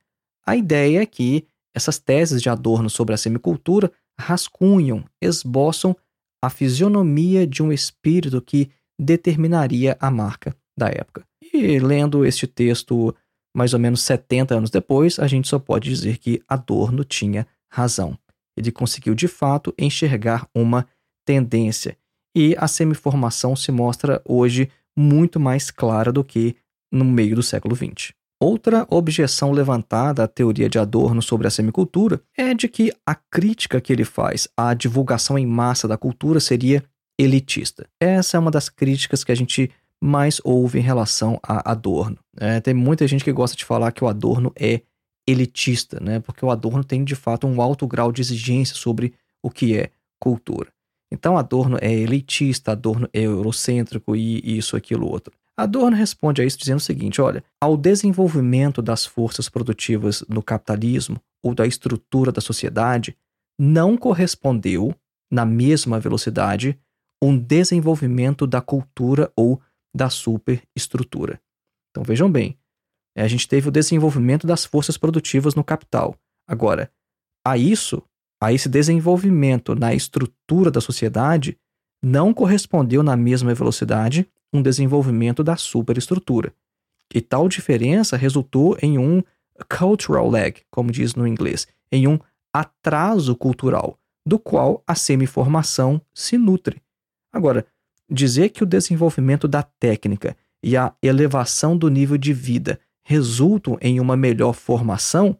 a 0.49 0.55
ideia 0.55 1.01
é 1.01 1.05
que 1.05 1.45
essas 1.75 1.99
teses 1.99 2.41
de 2.41 2.49
Adorno 2.49 2.89
sobre 2.89 3.13
a 3.13 3.17
semicultura 3.17 3.91
rascunham, 4.19 5.05
esboçam 5.21 5.95
a 6.43 6.49
fisionomia 6.49 7.45
de 7.45 7.61
um 7.61 7.71
espírito 7.71 8.41
que 8.41 8.71
determinaria 8.99 9.95
a 9.99 10.09
marca 10.09 10.55
da 10.77 10.87
época. 10.87 11.23
E 11.53 11.79
lendo 11.79 12.25
este 12.25 12.47
texto 12.47 13.15
mais 13.55 13.73
ou 13.73 13.79
menos 13.79 14.01
70 14.01 14.55
anos 14.55 14.69
depois, 14.71 15.19
a 15.19 15.27
gente 15.27 15.47
só 15.47 15.59
pode 15.59 15.87
dizer 15.87 16.17
que 16.17 16.41
Adorno 16.47 17.03
tinha 17.03 17.45
razão. 17.71 18.17
Ele 18.57 18.71
conseguiu 18.71 19.13
de 19.13 19.27
fato 19.27 19.73
enxergar 19.77 20.49
uma 20.53 20.87
tendência 21.25 21.95
e 22.35 22.55
a 22.57 22.67
semiformação 22.67 23.55
se 23.55 23.71
mostra 23.71 24.21
hoje 24.25 24.71
muito 24.97 25.39
mais 25.39 25.69
clara 25.69 26.11
do 26.11 26.23
que 26.23 26.55
no 26.91 27.05
meio 27.05 27.35
do 27.35 27.43
século 27.43 27.75
XX. 27.75 28.18
Outra 28.41 28.87
objeção 28.89 29.51
levantada 29.51 30.23
à 30.23 30.27
teoria 30.27 30.69
de 30.69 30.79
Adorno 30.79 31.21
sobre 31.21 31.45
a 31.45 31.51
semicultura 31.51 32.21
é 32.37 32.53
de 32.53 32.69
que 32.69 32.93
a 33.05 33.13
crítica 33.13 33.81
que 33.81 33.91
ele 33.91 34.05
faz 34.05 34.47
à 34.55 34.73
divulgação 34.73 35.37
em 35.37 35.45
massa 35.45 35.89
da 35.89 35.97
cultura 35.97 36.39
seria 36.39 36.81
elitista. 37.19 37.85
Essa 37.99 38.37
é 38.37 38.39
uma 38.39 38.49
das 38.49 38.69
críticas 38.69 39.25
que 39.25 39.31
a 39.33 39.35
gente 39.35 39.69
mais 40.01 40.39
ouve 40.45 40.79
em 40.79 40.81
relação 40.81 41.37
a 41.43 41.69
Adorno. 41.69 42.17
É, 42.37 42.61
tem 42.61 42.73
muita 42.73 43.05
gente 43.05 43.25
que 43.25 43.33
gosta 43.33 43.57
de 43.57 43.65
falar 43.65 43.91
que 43.91 44.05
o 44.05 44.07
Adorno 44.07 44.53
é 44.55 44.83
elitista, 45.27 45.99
né? 45.99 46.21
porque 46.21 46.45
o 46.45 46.49
Adorno 46.49 46.83
tem 46.83 47.03
de 47.03 47.15
fato 47.15 47.45
um 47.45 47.61
alto 47.61 47.85
grau 47.85 48.09
de 48.09 48.21
exigência 48.21 48.73
sobre 48.73 49.13
o 49.43 49.49
que 49.49 49.77
é 49.77 49.89
cultura. 50.17 50.69
Então 51.11 51.37
Adorno 51.37 51.77
é 51.81 51.91
elitista, 51.91 52.71
Adorno 52.71 53.09
é 53.11 53.21
eurocêntrico 53.21 54.15
e 54.15 54.57
isso, 54.57 54.77
aquilo, 54.77 55.07
outro. 55.07 55.33
Adorno 55.59 55.97
responde 55.97 56.41
a 56.41 56.45
isso 56.45 56.57
dizendo 56.57 56.77
o 56.77 56.81
seguinte: 56.81 57.19
olha, 57.21 57.43
ao 57.59 57.75
desenvolvimento 57.75 58.81
das 58.81 59.05
forças 59.05 59.49
produtivas 59.49 60.23
no 60.29 60.41
capitalismo 60.41 61.21
ou 61.43 61.53
da 61.53 61.67
estrutura 61.67 62.31
da 62.31 62.39
sociedade, 62.39 63.17
não 63.59 63.97
correspondeu, 63.97 64.95
na 65.29 65.45
mesma 65.45 65.99
velocidade, 65.99 66.79
um 67.21 67.37
desenvolvimento 67.37 68.47
da 68.47 68.61
cultura 68.61 69.31
ou 69.35 69.61
da 69.93 70.09
superestrutura. 70.09 71.41
Então 71.91 72.03
vejam 72.03 72.31
bem, 72.31 72.57
a 73.17 73.27
gente 73.27 73.47
teve 73.47 73.67
o 73.67 73.71
desenvolvimento 73.71 74.47
das 74.47 74.63
forças 74.63 74.97
produtivas 74.97 75.55
no 75.55 75.63
capital. 75.63 76.15
Agora, 76.47 76.89
a 77.45 77.57
isso 77.57 78.01
a 78.41 78.53
esse 78.53 78.69
desenvolvimento 78.69 79.75
na 79.75 79.93
estrutura 79.93 80.71
da 80.71 80.79
sociedade 80.79 81.57
não 82.01 82.33
correspondeu 82.33 83.03
na 83.03 83.17
mesma 83.17 83.53
velocidade 83.53 84.25
um 84.53 84.61
desenvolvimento 84.61 85.43
da 85.43 85.55
superestrutura. 85.55 86.53
E 87.13 87.21
tal 87.21 87.47
diferença 87.47 88.17
resultou 88.17 88.77
em 88.81 88.97
um 88.97 89.23
cultural 89.77 90.29
lag, 90.29 90.61
como 90.69 90.91
diz 90.91 91.15
no 91.15 91.27
inglês, 91.27 91.67
em 91.91 92.07
um 92.07 92.19
atraso 92.53 93.35
cultural, 93.35 93.97
do 94.25 94.37
qual 94.37 94.83
a 94.85 94.95
semiformação 94.95 96.01
se 96.13 96.37
nutre. 96.37 96.81
Agora, 97.31 97.65
dizer 98.09 98.49
que 98.49 98.63
o 98.63 98.67
desenvolvimento 98.67 99.47
da 99.47 99.63
técnica 99.63 100.35
e 100.63 100.75
a 100.75 100.93
elevação 101.01 101.77
do 101.77 101.89
nível 101.89 102.17
de 102.17 102.33
vida 102.33 102.79
resultam 103.03 103.77
em 103.81 103.99
uma 103.99 104.15
melhor 104.15 104.53
formação, 104.53 105.37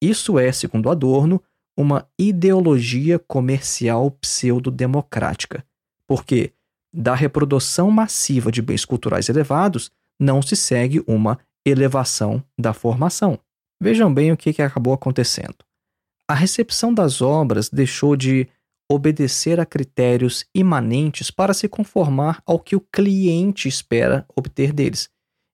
isso 0.00 0.38
é, 0.38 0.50
segundo 0.52 0.88
Adorno, 0.88 1.42
uma 1.76 2.06
ideologia 2.18 3.18
comercial 3.18 4.10
pseudo-democrática, 4.10 5.64
porque 6.06 6.52
da 6.92 7.14
reprodução 7.14 7.90
massiva 7.90 8.50
de 8.50 8.60
bens 8.60 8.84
culturais 8.84 9.28
elevados 9.28 9.90
não 10.18 10.42
se 10.42 10.56
segue 10.56 11.02
uma 11.06 11.38
elevação 11.64 12.42
da 12.58 12.72
formação. 12.72 13.38
Vejam 13.80 14.12
bem 14.12 14.32
o 14.32 14.36
que, 14.36 14.52
que 14.52 14.62
acabou 14.62 14.92
acontecendo. 14.92 15.56
A 16.28 16.34
recepção 16.34 16.92
das 16.92 17.22
obras 17.22 17.68
deixou 17.68 18.14
de 18.14 18.48
obedecer 18.90 19.60
a 19.60 19.66
critérios 19.66 20.44
imanentes 20.54 21.30
para 21.30 21.54
se 21.54 21.68
conformar 21.68 22.42
ao 22.44 22.58
que 22.58 22.74
o 22.74 22.80
cliente 22.80 23.68
espera 23.68 24.26
obter 24.34 24.72
deles. 24.72 25.08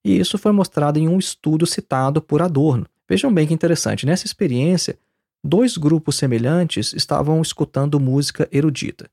E 0.04 0.18
isso 0.18 0.38
foi 0.38 0.52
mostrado 0.52 0.98
em 0.98 1.08
um 1.08 1.18
estudo 1.18 1.66
citado 1.66 2.22
por 2.22 2.40
Adorno. 2.40 2.86
Vejam 3.08 3.32
bem 3.32 3.46
que 3.46 3.54
interessante, 3.54 4.06
nessa 4.06 4.26
experiência, 4.26 4.98
dois 5.44 5.76
grupos 5.76 6.16
semelhantes 6.16 6.92
estavam 6.92 7.40
escutando 7.42 8.00
música 8.00 8.48
erudita. 8.50 9.08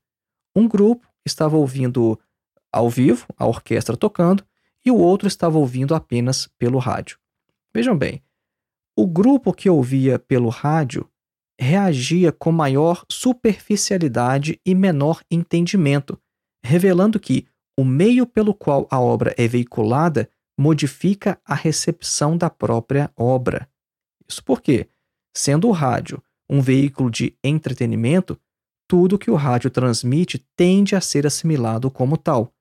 Um 0.56 0.66
grupo 0.66 1.06
estava 1.24 1.56
ouvindo 1.56 2.18
ao 2.72 2.90
vivo, 2.90 3.26
a 3.36 3.46
orquestra 3.46 3.96
tocando, 3.96 4.44
e 4.84 4.90
o 4.90 4.96
outro 4.96 5.28
estava 5.28 5.58
ouvindo 5.58 5.94
apenas 5.94 6.48
pelo 6.58 6.78
rádio. 6.78 7.18
Vejam 7.74 7.96
bem, 7.96 8.22
o 8.96 9.06
grupo 9.06 9.52
que 9.52 9.68
ouvia 9.68 10.18
pelo 10.18 10.48
rádio 10.48 11.08
reagia 11.58 12.32
com 12.32 12.50
maior 12.50 13.04
superficialidade 13.08 14.60
e 14.66 14.74
menor 14.74 15.22
entendimento, 15.30 16.20
revelando 16.64 17.18
que 17.18 17.46
o 17.78 17.84
meio 17.84 18.26
pelo 18.26 18.54
qual 18.54 18.86
a 18.90 19.00
obra 19.00 19.34
é 19.38 19.46
veiculada 19.46 20.28
modifica 20.58 21.40
a 21.44 21.54
recepção 21.54 22.36
da 22.36 22.50
própria 22.50 23.10
obra. 23.16 23.68
Isso 24.28 24.42
porque, 24.44 24.88
Sendo 25.36 25.68
o 25.68 25.72
rádio 25.72 26.22
um 26.48 26.60
veículo 26.60 27.10
de 27.10 27.36
entretenimento, 27.42 28.38
tudo 28.94 29.18
que 29.18 29.28
o 29.28 29.34
rádio 29.34 29.70
transmite 29.70 30.38
tende 30.54 30.94
a 30.94 31.00
ser 31.00 31.26
assimilado 31.26 31.90
como 31.90 32.16
tal. 32.16 32.52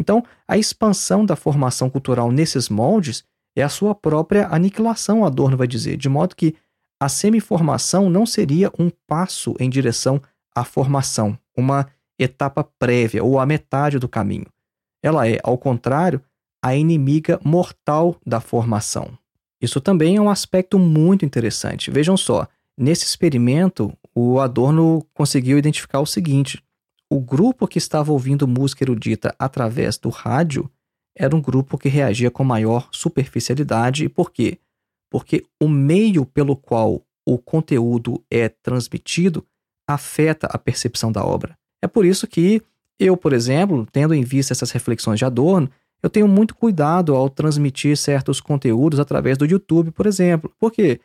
Então, 0.00 0.24
a 0.48 0.56
expansão 0.56 1.22
da 1.22 1.36
formação 1.36 1.90
cultural 1.90 2.32
nesses 2.32 2.70
moldes 2.70 3.24
é 3.54 3.62
a 3.62 3.68
sua 3.68 3.94
própria 3.94 4.48
aniquilação, 4.48 5.22
Adorno 5.22 5.54
vai 5.54 5.66
dizer, 5.66 5.98
de 5.98 6.08
modo 6.08 6.34
que 6.34 6.56
a 6.98 7.10
semiformação 7.10 8.08
não 8.08 8.24
seria 8.24 8.72
um 8.78 8.90
passo 9.06 9.54
em 9.60 9.68
direção 9.68 10.18
à 10.56 10.64
formação, 10.64 11.38
uma 11.54 11.86
etapa 12.18 12.64
prévia 12.78 13.22
ou 13.22 13.38
a 13.38 13.44
metade 13.44 13.98
do 13.98 14.08
caminho. 14.08 14.46
Ela 15.04 15.28
é, 15.28 15.40
ao 15.44 15.58
contrário, 15.58 16.22
a 16.64 16.74
inimiga 16.74 17.38
mortal 17.44 18.16
da 18.24 18.40
formação. 18.40 19.10
Isso 19.60 19.78
também 19.78 20.16
é 20.16 20.20
um 20.22 20.30
aspecto 20.30 20.78
muito 20.78 21.26
interessante. 21.26 21.90
Vejam 21.90 22.16
só, 22.16 22.48
nesse 22.78 23.04
experimento, 23.04 23.92
o 24.14 24.40
Adorno 24.40 25.06
conseguiu 25.14 25.58
identificar 25.58 26.00
o 26.00 26.06
seguinte: 26.06 26.62
o 27.10 27.20
grupo 27.20 27.66
que 27.66 27.78
estava 27.78 28.12
ouvindo 28.12 28.48
música 28.48 28.84
erudita 28.84 29.34
através 29.38 29.98
do 29.98 30.08
rádio 30.08 30.70
era 31.16 31.34
um 31.36 31.40
grupo 31.40 31.76
que 31.76 31.88
reagia 31.88 32.30
com 32.30 32.44
maior 32.44 32.88
superficialidade. 32.90 34.08
Por 34.08 34.30
quê? 34.30 34.58
Porque 35.10 35.44
o 35.60 35.68
meio 35.68 36.24
pelo 36.24 36.56
qual 36.56 37.02
o 37.26 37.38
conteúdo 37.38 38.22
é 38.30 38.48
transmitido 38.48 39.46
afeta 39.86 40.46
a 40.46 40.58
percepção 40.58 41.12
da 41.12 41.24
obra. 41.24 41.56
É 41.82 41.86
por 41.86 42.06
isso 42.06 42.26
que 42.26 42.62
eu, 42.98 43.16
por 43.16 43.32
exemplo, 43.32 43.86
tendo 43.90 44.14
em 44.14 44.22
vista 44.22 44.52
essas 44.52 44.70
reflexões 44.70 45.18
de 45.18 45.24
Adorno, 45.24 45.68
eu 46.02 46.10
tenho 46.10 46.26
muito 46.26 46.54
cuidado 46.54 47.14
ao 47.14 47.28
transmitir 47.28 47.96
certos 47.96 48.40
conteúdos 48.40 48.98
através 48.98 49.36
do 49.38 49.44
YouTube, 49.44 49.90
por 49.90 50.06
exemplo. 50.06 50.52
Por 50.58 50.72
quê? 50.72 51.00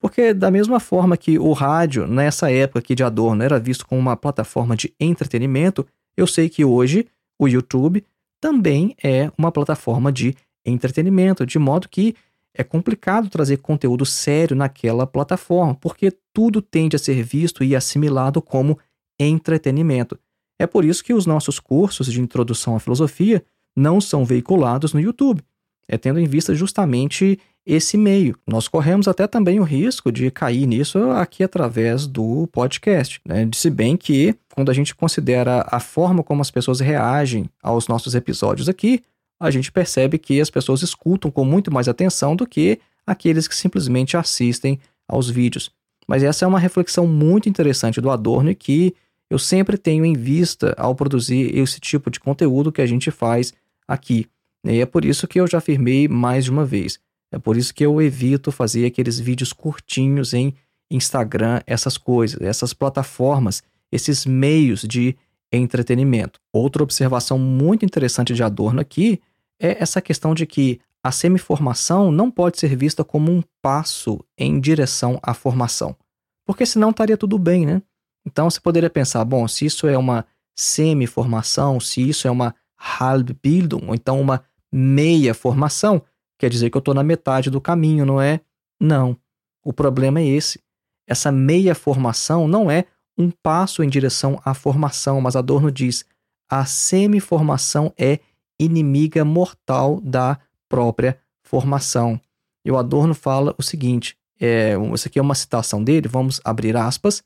Porque 0.00 0.32
da 0.32 0.50
mesma 0.50 0.80
forma 0.80 1.16
que 1.16 1.38
o 1.38 1.52
rádio, 1.52 2.06
nessa 2.06 2.50
época 2.50 2.78
aqui 2.78 2.94
de 2.94 3.04
Adorno, 3.04 3.42
era 3.42 3.60
visto 3.60 3.86
como 3.86 4.00
uma 4.00 4.16
plataforma 4.16 4.74
de 4.74 4.94
entretenimento, 4.98 5.86
eu 6.16 6.26
sei 6.26 6.48
que 6.48 6.64
hoje 6.64 7.06
o 7.38 7.46
YouTube 7.46 8.02
também 8.40 8.96
é 9.02 9.30
uma 9.36 9.52
plataforma 9.52 10.10
de 10.10 10.34
entretenimento, 10.64 11.44
de 11.44 11.58
modo 11.58 11.88
que 11.88 12.14
é 12.54 12.64
complicado 12.64 13.28
trazer 13.28 13.58
conteúdo 13.58 14.04
sério 14.04 14.56
naquela 14.56 15.06
plataforma, 15.06 15.74
porque 15.74 16.12
tudo 16.32 16.60
tende 16.60 16.96
a 16.96 16.98
ser 16.98 17.22
visto 17.22 17.62
e 17.62 17.76
assimilado 17.76 18.42
como 18.42 18.78
entretenimento. 19.18 20.18
É 20.58 20.66
por 20.66 20.84
isso 20.84 21.04
que 21.04 21.14
os 21.14 21.26
nossos 21.26 21.60
cursos 21.60 22.10
de 22.10 22.20
introdução 22.20 22.74
à 22.74 22.80
filosofia 22.80 23.44
não 23.76 24.00
são 24.00 24.24
veiculados 24.24 24.92
no 24.92 25.00
YouTube, 25.00 25.42
é 25.90 25.98
tendo 25.98 26.20
em 26.20 26.24
vista 26.24 26.54
justamente 26.54 27.36
esse 27.66 27.98
meio. 27.98 28.36
Nós 28.46 28.68
corremos 28.68 29.08
até 29.08 29.26
também 29.26 29.58
o 29.58 29.64
risco 29.64 30.12
de 30.12 30.30
cair 30.30 30.64
nisso 30.64 31.10
aqui 31.10 31.42
através 31.42 32.06
do 32.06 32.46
podcast. 32.52 33.20
Né? 33.26 33.50
Se 33.52 33.68
bem 33.68 33.96
que, 33.96 34.36
quando 34.54 34.70
a 34.70 34.72
gente 34.72 34.94
considera 34.94 35.66
a 35.68 35.80
forma 35.80 36.22
como 36.22 36.40
as 36.40 36.50
pessoas 36.50 36.78
reagem 36.78 37.50
aos 37.60 37.88
nossos 37.88 38.14
episódios 38.14 38.68
aqui, 38.68 39.02
a 39.38 39.50
gente 39.50 39.72
percebe 39.72 40.16
que 40.16 40.40
as 40.40 40.48
pessoas 40.48 40.80
escutam 40.82 41.28
com 41.28 41.44
muito 41.44 41.72
mais 41.72 41.88
atenção 41.88 42.36
do 42.36 42.46
que 42.46 42.78
aqueles 43.04 43.48
que 43.48 43.56
simplesmente 43.56 44.16
assistem 44.16 44.78
aos 45.08 45.28
vídeos. 45.28 45.72
Mas 46.06 46.22
essa 46.22 46.44
é 46.44 46.48
uma 46.48 46.58
reflexão 46.58 47.04
muito 47.04 47.48
interessante 47.48 48.00
do 48.00 48.10
Adorno 48.10 48.50
e 48.50 48.54
que 48.54 48.94
eu 49.28 49.40
sempre 49.40 49.76
tenho 49.76 50.04
em 50.04 50.14
vista 50.14 50.72
ao 50.78 50.94
produzir 50.94 51.56
esse 51.56 51.80
tipo 51.80 52.10
de 52.10 52.20
conteúdo 52.20 52.70
que 52.70 52.80
a 52.80 52.86
gente 52.86 53.10
faz 53.10 53.52
aqui. 53.88 54.28
E 54.64 54.80
é 54.80 54.86
por 54.86 55.04
isso 55.04 55.26
que 55.26 55.40
eu 55.40 55.46
já 55.46 55.58
afirmei 55.58 56.06
mais 56.08 56.44
de 56.44 56.50
uma 56.50 56.64
vez. 56.64 56.98
É 57.32 57.38
por 57.38 57.56
isso 57.56 57.74
que 57.74 57.84
eu 57.84 58.00
evito 58.02 58.50
fazer 58.50 58.84
aqueles 58.84 59.18
vídeos 59.18 59.52
curtinhos 59.52 60.34
em 60.34 60.54
Instagram, 60.90 61.60
essas 61.66 61.96
coisas, 61.96 62.40
essas 62.40 62.74
plataformas, 62.74 63.62
esses 63.92 64.26
meios 64.26 64.82
de 64.82 65.16
entretenimento. 65.52 66.40
Outra 66.52 66.82
observação 66.82 67.38
muito 67.38 67.84
interessante 67.84 68.34
de 68.34 68.42
Adorno 68.42 68.80
aqui 68.80 69.20
é 69.60 69.80
essa 69.82 70.00
questão 70.00 70.34
de 70.34 70.46
que 70.46 70.80
a 71.02 71.10
semiformação 71.10 72.12
não 72.12 72.30
pode 72.30 72.58
ser 72.58 72.76
vista 72.76 73.02
como 73.04 73.32
um 73.32 73.42
passo 73.62 74.22
em 74.36 74.60
direção 74.60 75.18
à 75.22 75.32
formação, 75.32 75.96
porque 76.44 76.66
senão 76.66 76.90
estaria 76.90 77.16
tudo 77.16 77.38
bem, 77.38 77.64
né? 77.64 77.82
Então 78.26 78.50
você 78.50 78.60
poderia 78.60 78.90
pensar, 78.90 79.24
bom, 79.24 79.48
se 79.48 79.64
isso 79.64 79.86
é 79.86 79.96
uma 79.96 80.26
semi-formação, 80.54 81.80
se 81.80 82.06
isso 82.06 82.28
é 82.28 82.30
uma 82.30 82.54
Halbbildung, 82.76 83.86
ou 83.88 83.94
então 83.94 84.20
uma 84.20 84.42
meia 84.72 85.34
formação, 85.34 86.02
quer 86.38 86.48
dizer 86.48 86.70
que 86.70 86.76
eu 86.76 86.80
estou 86.80 86.94
na 86.94 87.02
metade 87.02 87.50
do 87.50 87.60
caminho, 87.60 88.06
não 88.06 88.20
é? 88.20 88.40
Não. 88.80 89.16
O 89.64 89.72
problema 89.72 90.20
é 90.20 90.26
esse. 90.26 90.60
Essa 91.06 91.32
meia 91.32 91.74
formação 91.74 92.46
não 92.46 92.70
é 92.70 92.84
um 93.18 93.30
passo 93.30 93.82
em 93.82 93.88
direção 93.88 94.40
à 94.44 94.54
formação, 94.54 95.20
mas 95.20 95.36
Adorno 95.36 95.70
diz: 95.70 96.04
a 96.48 96.64
semi-formação 96.64 97.92
é 97.98 98.20
inimiga 98.58 99.24
mortal 99.24 100.00
da 100.00 100.38
própria 100.68 101.20
formação. 101.42 102.20
E 102.64 102.70
o 102.70 102.76
Adorno 102.76 103.14
fala 103.14 103.54
o 103.58 103.62
seguinte: 103.62 104.16
é, 104.40 104.74
isso 104.94 105.08
aqui 105.08 105.18
é 105.18 105.22
uma 105.22 105.34
citação 105.34 105.82
dele, 105.82 106.08
vamos 106.08 106.40
abrir 106.44 106.76
aspas. 106.76 107.22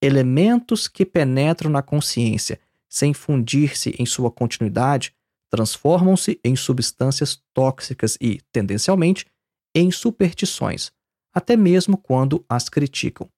Elementos 0.00 0.88
que 0.88 1.06
penetram 1.06 1.70
na 1.70 1.82
consciência 1.82 2.60
sem 2.88 3.12
fundir-se 3.12 3.94
em 3.98 4.06
sua 4.06 4.30
continuidade 4.30 5.12
transformam-se 5.50 6.40
em 6.44 6.56
substâncias 6.56 7.40
tóxicas 7.54 8.16
e, 8.20 8.40
tendencialmente, 8.52 9.26
em 9.74 9.90
superstições, 9.90 10.90
até 11.34 11.56
mesmo 11.56 11.96
quando 11.96 12.44
as 12.48 12.68
criticam. 12.68 13.28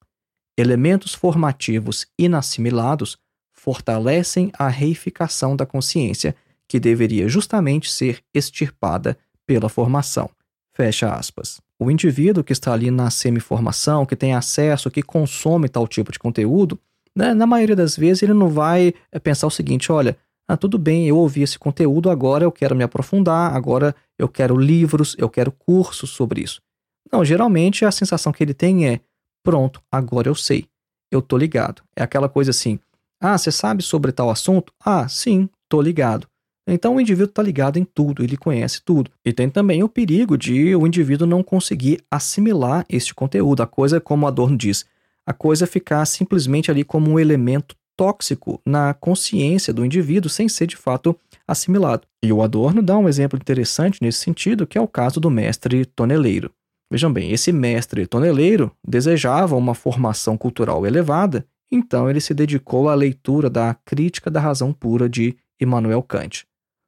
Elementos 0.57 1.13
formativos 1.13 2.05
inassimilados 2.17 3.17
fortalecem 3.53 4.51
a 4.57 4.67
reificação 4.67 5.55
da 5.55 5.65
consciência, 5.65 6.35
que 6.67 6.79
deveria 6.79 7.27
justamente 7.27 7.91
ser 7.91 8.23
extirpada 8.33 9.17
pela 9.45 9.67
formação. 9.67 10.29
Fecha 10.73 11.13
aspas. 11.13 11.59
O 11.77 11.89
indivíduo 11.89 12.43
que 12.43 12.53
está 12.53 12.73
ali 12.73 12.91
na 12.91 13.09
semiformação, 13.09 14.05
que 14.05 14.15
tem 14.15 14.33
acesso, 14.33 14.91
que 14.91 15.01
consome 15.01 15.67
tal 15.67 15.87
tipo 15.87 16.11
de 16.11 16.19
conteúdo, 16.19 16.79
né, 17.15 17.33
na 17.33 17.47
maioria 17.47 17.75
das 17.75 17.97
vezes 17.97 18.23
ele 18.23 18.33
não 18.33 18.49
vai 18.49 18.93
eh, 19.11 19.19
pensar 19.19 19.47
o 19.47 19.51
seguinte: 19.51 19.91
olha, 19.91 20.17
ah, 20.51 20.57
tudo 20.57 20.79
bem, 20.79 21.07
eu 21.07 21.15
ouvi 21.15 21.43
esse 21.43 21.59
conteúdo, 21.59 22.09
agora 22.09 22.43
eu 22.43 22.51
quero 22.51 22.75
me 22.75 22.83
aprofundar, 22.83 23.55
agora 23.55 23.95
eu 24.17 24.27
quero 24.27 24.57
livros, 24.57 25.15
eu 25.19 25.29
quero 25.29 25.51
cursos 25.51 26.09
sobre 26.09 26.41
isso. 26.41 26.59
Não, 27.11 27.23
geralmente 27.23 27.85
a 27.85 27.91
sensação 27.91 28.31
que 28.33 28.43
ele 28.43 28.55
tem 28.55 28.87
é: 28.87 28.99
pronto, 29.45 29.79
agora 29.91 30.27
eu 30.27 30.33
sei, 30.33 30.65
eu 31.11 31.21
tô 31.21 31.37
ligado. 31.37 31.83
É 31.95 32.01
aquela 32.01 32.27
coisa 32.27 32.49
assim: 32.49 32.79
ah, 33.21 33.37
você 33.37 33.51
sabe 33.51 33.83
sobre 33.83 34.11
tal 34.11 34.31
assunto? 34.31 34.73
Ah, 34.83 35.07
sim, 35.07 35.47
tô 35.69 35.79
ligado. 35.79 36.27
Então 36.67 36.95
o 36.95 37.01
indivíduo 37.01 37.29
está 37.29 37.43
ligado 37.43 37.77
em 37.77 37.85
tudo, 37.85 38.23
ele 38.23 38.35
conhece 38.35 38.81
tudo. 38.83 39.11
E 39.23 39.31
tem 39.31 39.51
também 39.51 39.83
o 39.83 39.89
perigo 39.89 40.35
de 40.35 40.75
o 40.75 40.87
indivíduo 40.87 41.27
não 41.27 41.43
conseguir 41.43 42.01
assimilar 42.09 42.87
este 42.89 43.13
conteúdo. 43.13 43.61
A 43.61 43.67
coisa, 43.67 44.01
como 44.01 44.25
Adorno 44.25 44.57
diz, 44.57 44.83
a 45.27 45.31
coisa 45.33 45.67
ficar 45.67 46.03
simplesmente 46.07 46.71
ali 46.71 46.83
como 46.83 47.11
um 47.11 47.19
elemento 47.19 47.75
tóxico 47.99 48.61
na 48.65 48.93
consciência 48.93 49.73
do 49.73 49.83
indivíduo 49.83 50.29
sem 50.29 50.47
ser 50.47 50.67
de 50.67 50.77
fato 50.77 51.13
assimilado. 51.45 52.07
E 52.23 52.31
o 52.31 52.41
Adorno 52.41 52.81
dá 52.81 52.97
um 52.97 53.09
exemplo 53.09 53.37
interessante 53.37 53.99
nesse 54.01 54.19
sentido, 54.19 54.65
que 54.65 54.77
é 54.77 54.81
o 54.81 54.87
caso 54.87 55.19
do 55.19 55.29
mestre 55.29 55.83
toneleiro. 55.83 56.49
Vejam 56.89 57.11
bem, 57.11 57.33
esse 57.33 57.51
mestre 57.51 58.07
toneleiro 58.07 58.71
desejava 58.87 59.57
uma 59.57 59.75
formação 59.75 60.37
cultural 60.37 60.87
elevada, 60.87 61.45
então 61.69 62.09
ele 62.09 62.21
se 62.21 62.33
dedicou 62.33 62.87
à 62.87 62.95
leitura 62.95 63.49
da 63.49 63.73
Crítica 63.73 64.31
da 64.31 64.39
Razão 64.39 64.71
Pura 64.71 65.09
de 65.09 65.35
Immanuel 65.59 66.01
Kant. 66.01 66.45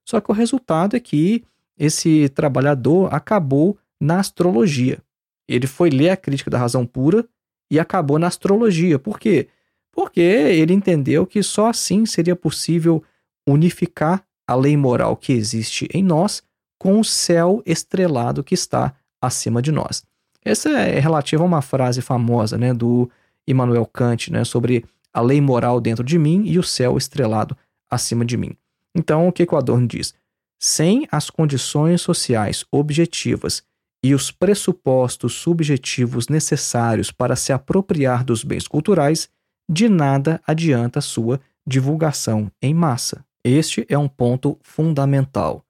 Só 0.08 0.22
que 0.22 0.32
o 0.32 0.34
resultado 0.34 0.96
é 0.96 1.00
que 1.02 1.44
esse 1.78 2.30
trabalhador 2.30 3.14
acabou 3.14 3.78
na 4.00 4.22
astrologia. 4.22 5.00
Ele 5.46 5.68
foi 5.68 5.90
ler 5.90 6.12
a 6.12 6.18
Crítica 6.18 6.50
da 6.50 6.58
Razão 6.58 6.86
Pura 6.86 7.28
e 7.70 7.78
acabou 7.78 8.18
na 8.18 8.28
astrologia. 8.28 8.98
Por 8.98 9.20
quê? 9.20 9.50
Porque 9.92 10.22
ele 10.22 10.74
entendeu 10.74 11.26
que 11.26 11.44
só 11.44 11.68
assim 11.68 12.06
seria 12.06 12.36
possível 12.36 13.04
unificar 13.48 14.24
a 14.48 14.56
lei 14.56 14.76
moral 14.76 15.16
que 15.16 15.34
existe 15.34 15.88
em 15.94 16.04
nós 16.04 16.44
com 16.80 17.00
o 17.00 17.04
céu 17.04 17.62
estrelado 17.66 18.44
que 18.44 18.56
está 18.56 18.94
acima 19.22 19.62
de 19.62 19.72
nós. 19.72 20.04
Essa 20.44 20.70
é 20.70 21.00
relativa 21.00 21.44
a 21.44 21.46
uma 21.46 21.62
frase 21.62 22.02
famosa 22.02 22.58
né, 22.58 22.74
do 22.74 23.10
Immanuel 23.48 23.86
Kant 23.86 24.32
né, 24.32 24.44
sobre 24.44 24.84
a 25.14 25.22
lei 25.22 25.40
moral 25.40 25.80
dentro 25.80 26.04
de 26.04 26.18
mim 26.18 26.44
e 26.46 26.58
o 26.58 26.64
céu 26.64 26.98
estrelado 26.98 27.56
acima 27.90 28.26
de 28.26 28.38
mim. 28.38 28.56
Então, 28.96 29.28
o 29.28 29.32
que, 29.32 29.46
que 29.46 29.54
o 29.54 29.58
Adorno 29.58 29.88
diz? 29.88 30.14
Sem 30.60 31.08
as 31.12 31.30
condições 31.30 32.02
sociais 32.02 32.66
objetivas 32.72 33.64
e 34.04 34.16
os 34.16 34.32
pressupostos 34.32 35.34
subjetivos 35.34 36.28
necessários 36.28 37.12
para 37.12 37.36
se 37.36 37.54
apropriar 37.54 38.24
dos 38.24 38.44
bens 38.44 38.68
culturais, 38.68 39.30
de 39.70 39.88
nada 39.88 40.42
adianta 40.46 41.02
sua 41.02 41.40
divulgação 41.66 42.52
em 42.62 42.74
massa. 42.74 43.26
Este 43.44 43.86
é 43.90 43.98
um 43.98 44.08
ponto 44.08 44.58
fundamental. 44.62 45.66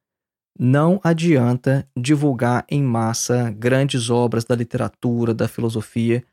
Não 0.60 1.00
adianta 1.04 1.88
divulgar 1.98 2.66
em 2.70 2.84
massa 2.84 3.50
grandes 3.52 4.10
obras 4.10 4.44
da 4.44 4.56
literatura, 4.56 5.34
da 5.34 5.48
filosofia, 5.48 6.24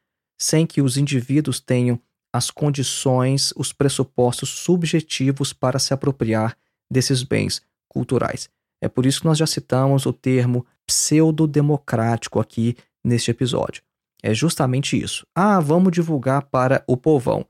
sem 0.41 0.67
que 0.67 0.83
os 0.83 0.97
indivíduos 0.97 1.61
tenham 1.61 2.01
as 2.33 2.51
condições, 2.51 3.53
os 3.57 3.73
pressupostos 3.73 4.51
subjetivos 4.51 5.53
para 5.53 5.79
se 5.79 5.95
apropriar 5.95 6.57
desses 6.91 7.23
bens 7.23 7.63
culturais. 7.89 8.51
É 8.83 8.89
por 8.89 9.07
isso 9.07 9.21
que 9.21 9.27
nós 9.27 9.39
já 9.39 9.47
citamos 9.47 10.07
o 10.07 10.13
termo 10.13 10.67
pseudo-democrático 10.87 12.41
aqui 12.41 12.77
neste 13.05 13.31
episódio. 13.31 13.83
É 14.23 14.35
justamente 14.35 15.01
isso. 15.01 15.27
Ah, 15.35 15.61
vamos 15.61 15.93
divulgar 15.93 16.43
para 16.43 16.83
o 16.87 16.97
povão 16.97 17.47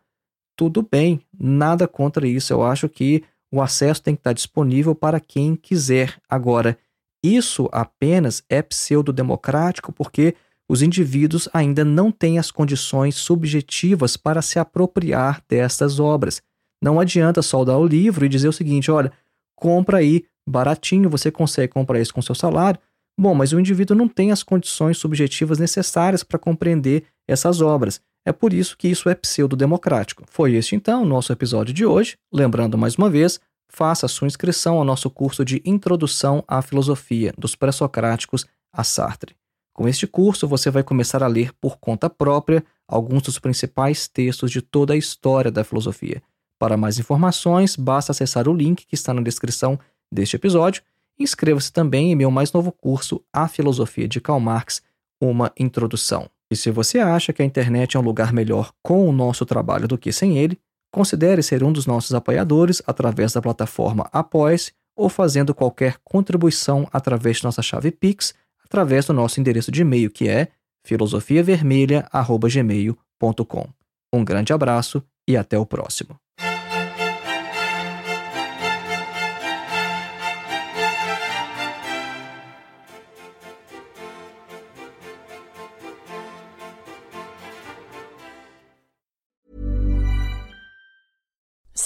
tudo 0.59 0.83
bem, 0.83 1.21
nada 1.39 1.87
contra 1.87 2.27
isso. 2.27 2.53
Eu 2.53 2.65
acho 2.65 2.89
que 2.89 3.23
o 3.51 3.63
acesso 3.63 4.03
tem 4.03 4.17
que 4.17 4.21
estar 4.21 4.33
disponível 4.33 4.93
para 4.93 5.21
quem 5.21 5.55
quiser. 5.55 6.21
Agora, 6.29 6.77
isso 7.25 7.69
apenas 7.71 8.43
é 8.51 8.61
pseudo-democrático 8.61 9.93
porque 9.93 10.35
os 10.69 10.83
indivíduos 10.83 11.49
ainda 11.53 11.85
não 11.85 12.11
têm 12.11 12.41
as 12.41 12.51
condições 12.51 13.15
subjetivas 13.15 14.17
para 14.17 14.43
se 14.43 14.59
apropriar 14.59 15.41
destas 15.49 16.01
obras. 16.01 16.43
Não 16.83 16.99
adianta 16.99 17.41
só 17.41 17.65
dar 17.65 17.79
o 17.79 17.87
livro 17.87 18.27
e 18.27 18.29
dizer 18.29 18.49
o 18.49 18.53
seguinte: 18.53 18.91
olha, 18.91 19.13
compra 19.55 19.99
aí 19.99 20.25
baratinho, 20.47 21.09
você 21.09 21.31
consegue 21.31 21.73
comprar 21.73 22.01
isso 22.01 22.13
com 22.13 22.21
seu 22.21 22.35
salário. 22.35 22.81
Bom, 23.19 23.35
mas 23.35 23.53
o 23.53 23.59
indivíduo 23.59 23.97
não 23.97 24.07
tem 24.07 24.31
as 24.31 24.45
condições 24.45 24.97
subjetivas 24.97 25.59
necessárias 25.59 26.23
para 26.23 26.39
compreender 26.39 27.05
essas 27.27 27.61
obras. 27.61 28.01
É 28.25 28.33
por 28.33 28.53
isso 28.53 28.77
que 28.77 28.87
isso 28.87 29.09
é 29.09 29.15
pseudo-democrático. 29.15 30.25
Foi 30.29 30.55
este 30.55 30.77
então 30.77 31.03
o 31.03 31.07
nosso 31.07 31.33
episódio 31.33 31.75
de 31.75 31.85
hoje. 31.85 32.17
Lembrando 32.33 32.79
mais 32.79 32.95
uma 32.95 33.11
vez, 33.11 33.41
faça 33.69 34.07
sua 34.07 34.29
inscrição 34.29 34.77
ao 34.77 34.85
nosso 34.85 35.11
curso 35.11 35.45
de 35.45 35.61
Introdução 35.65 36.45
à 36.47 36.63
Filosofia, 36.63 37.35
dos 37.37 37.57
Pré-Socráticos 37.57 38.47
a 38.73 38.85
Sartre. 38.85 39.35
Com 39.73 39.89
este 39.89 40.07
curso, 40.07 40.47
você 40.47 40.71
vai 40.71 40.83
começar 40.83 41.23
a 41.23 41.27
ler 41.27 41.53
por 41.61 41.79
conta 41.79 42.09
própria 42.09 42.65
alguns 42.87 43.23
dos 43.23 43.39
principais 43.39 44.07
textos 44.07 44.51
de 44.51 44.63
toda 44.63 44.95
a 44.95 44.97
história 44.97 45.51
da 45.51 45.65
filosofia. 45.65 46.23
Para 46.59 46.77
mais 46.77 46.99
informações, 46.99 47.77
basta 47.77 48.13
acessar 48.13 48.49
o 48.49 48.55
link 48.55 48.85
que 48.87 48.95
está 48.95 49.13
na 49.13 49.23
descrição 49.23 49.79
deste 50.13 50.37
episódio. 50.37 50.83
Inscreva-se 51.19 51.73
também 51.73 52.13
em 52.13 52.17
meu 52.17 52.31
mais 52.31 52.53
novo 52.53 52.71
curso, 52.71 53.25
A 53.33 53.49
Filosofia 53.49 54.07
de 54.07 54.21
Karl 54.21 54.39
Marx, 54.39 54.83
uma 55.21 55.51
introdução. 55.59 56.31
E 56.51 56.57
se 56.57 56.71
você 56.71 56.99
acha 56.99 57.31
que 57.33 57.43
a 57.43 57.45
internet 57.45 57.97
é 57.97 58.01
um 58.01 58.03
lugar 58.03 58.33
melhor 58.33 58.73
com 58.83 59.09
o 59.09 59.13
nosso 59.13 59.45
trabalho 59.45 59.89
do 59.89 59.99
que 59.99 60.13
sem 60.13 60.39
ele, 60.39 60.59
considere 60.93 61.43
ser 61.43 61.63
um 61.63 61.73
dos 61.73 61.87
nossos 61.87 62.15
apoiadores 62.15 62.83
através 62.87 63.33
da 63.33 63.43
plataforma 63.43 64.09
Apoia-se 64.13 64.73
ou 64.97 65.09
fazendo 65.09 65.55
qualquer 65.55 65.97
contribuição 66.03 66.89
através 66.93 67.39
de 67.39 67.45
nossa 67.45 67.63
chave 67.63 67.91
Pix, 67.91 68.35
através 68.65 69.07
do 69.07 69.13
nosso 69.13 69.41
endereço 69.41 69.71
de 69.71 69.83
e-mail 69.83 70.11
que 70.11 70.29
é 70.29 70.49
filosofiavermelha@gmail.com. 70.85 73.69
Um 74.13 74.25
grande 74.25 74.53
abraço 74.53 75.01
e 75.29 75.37
até 75.37 75.57
o 75.59 75.67
próximo. 75.67 76.19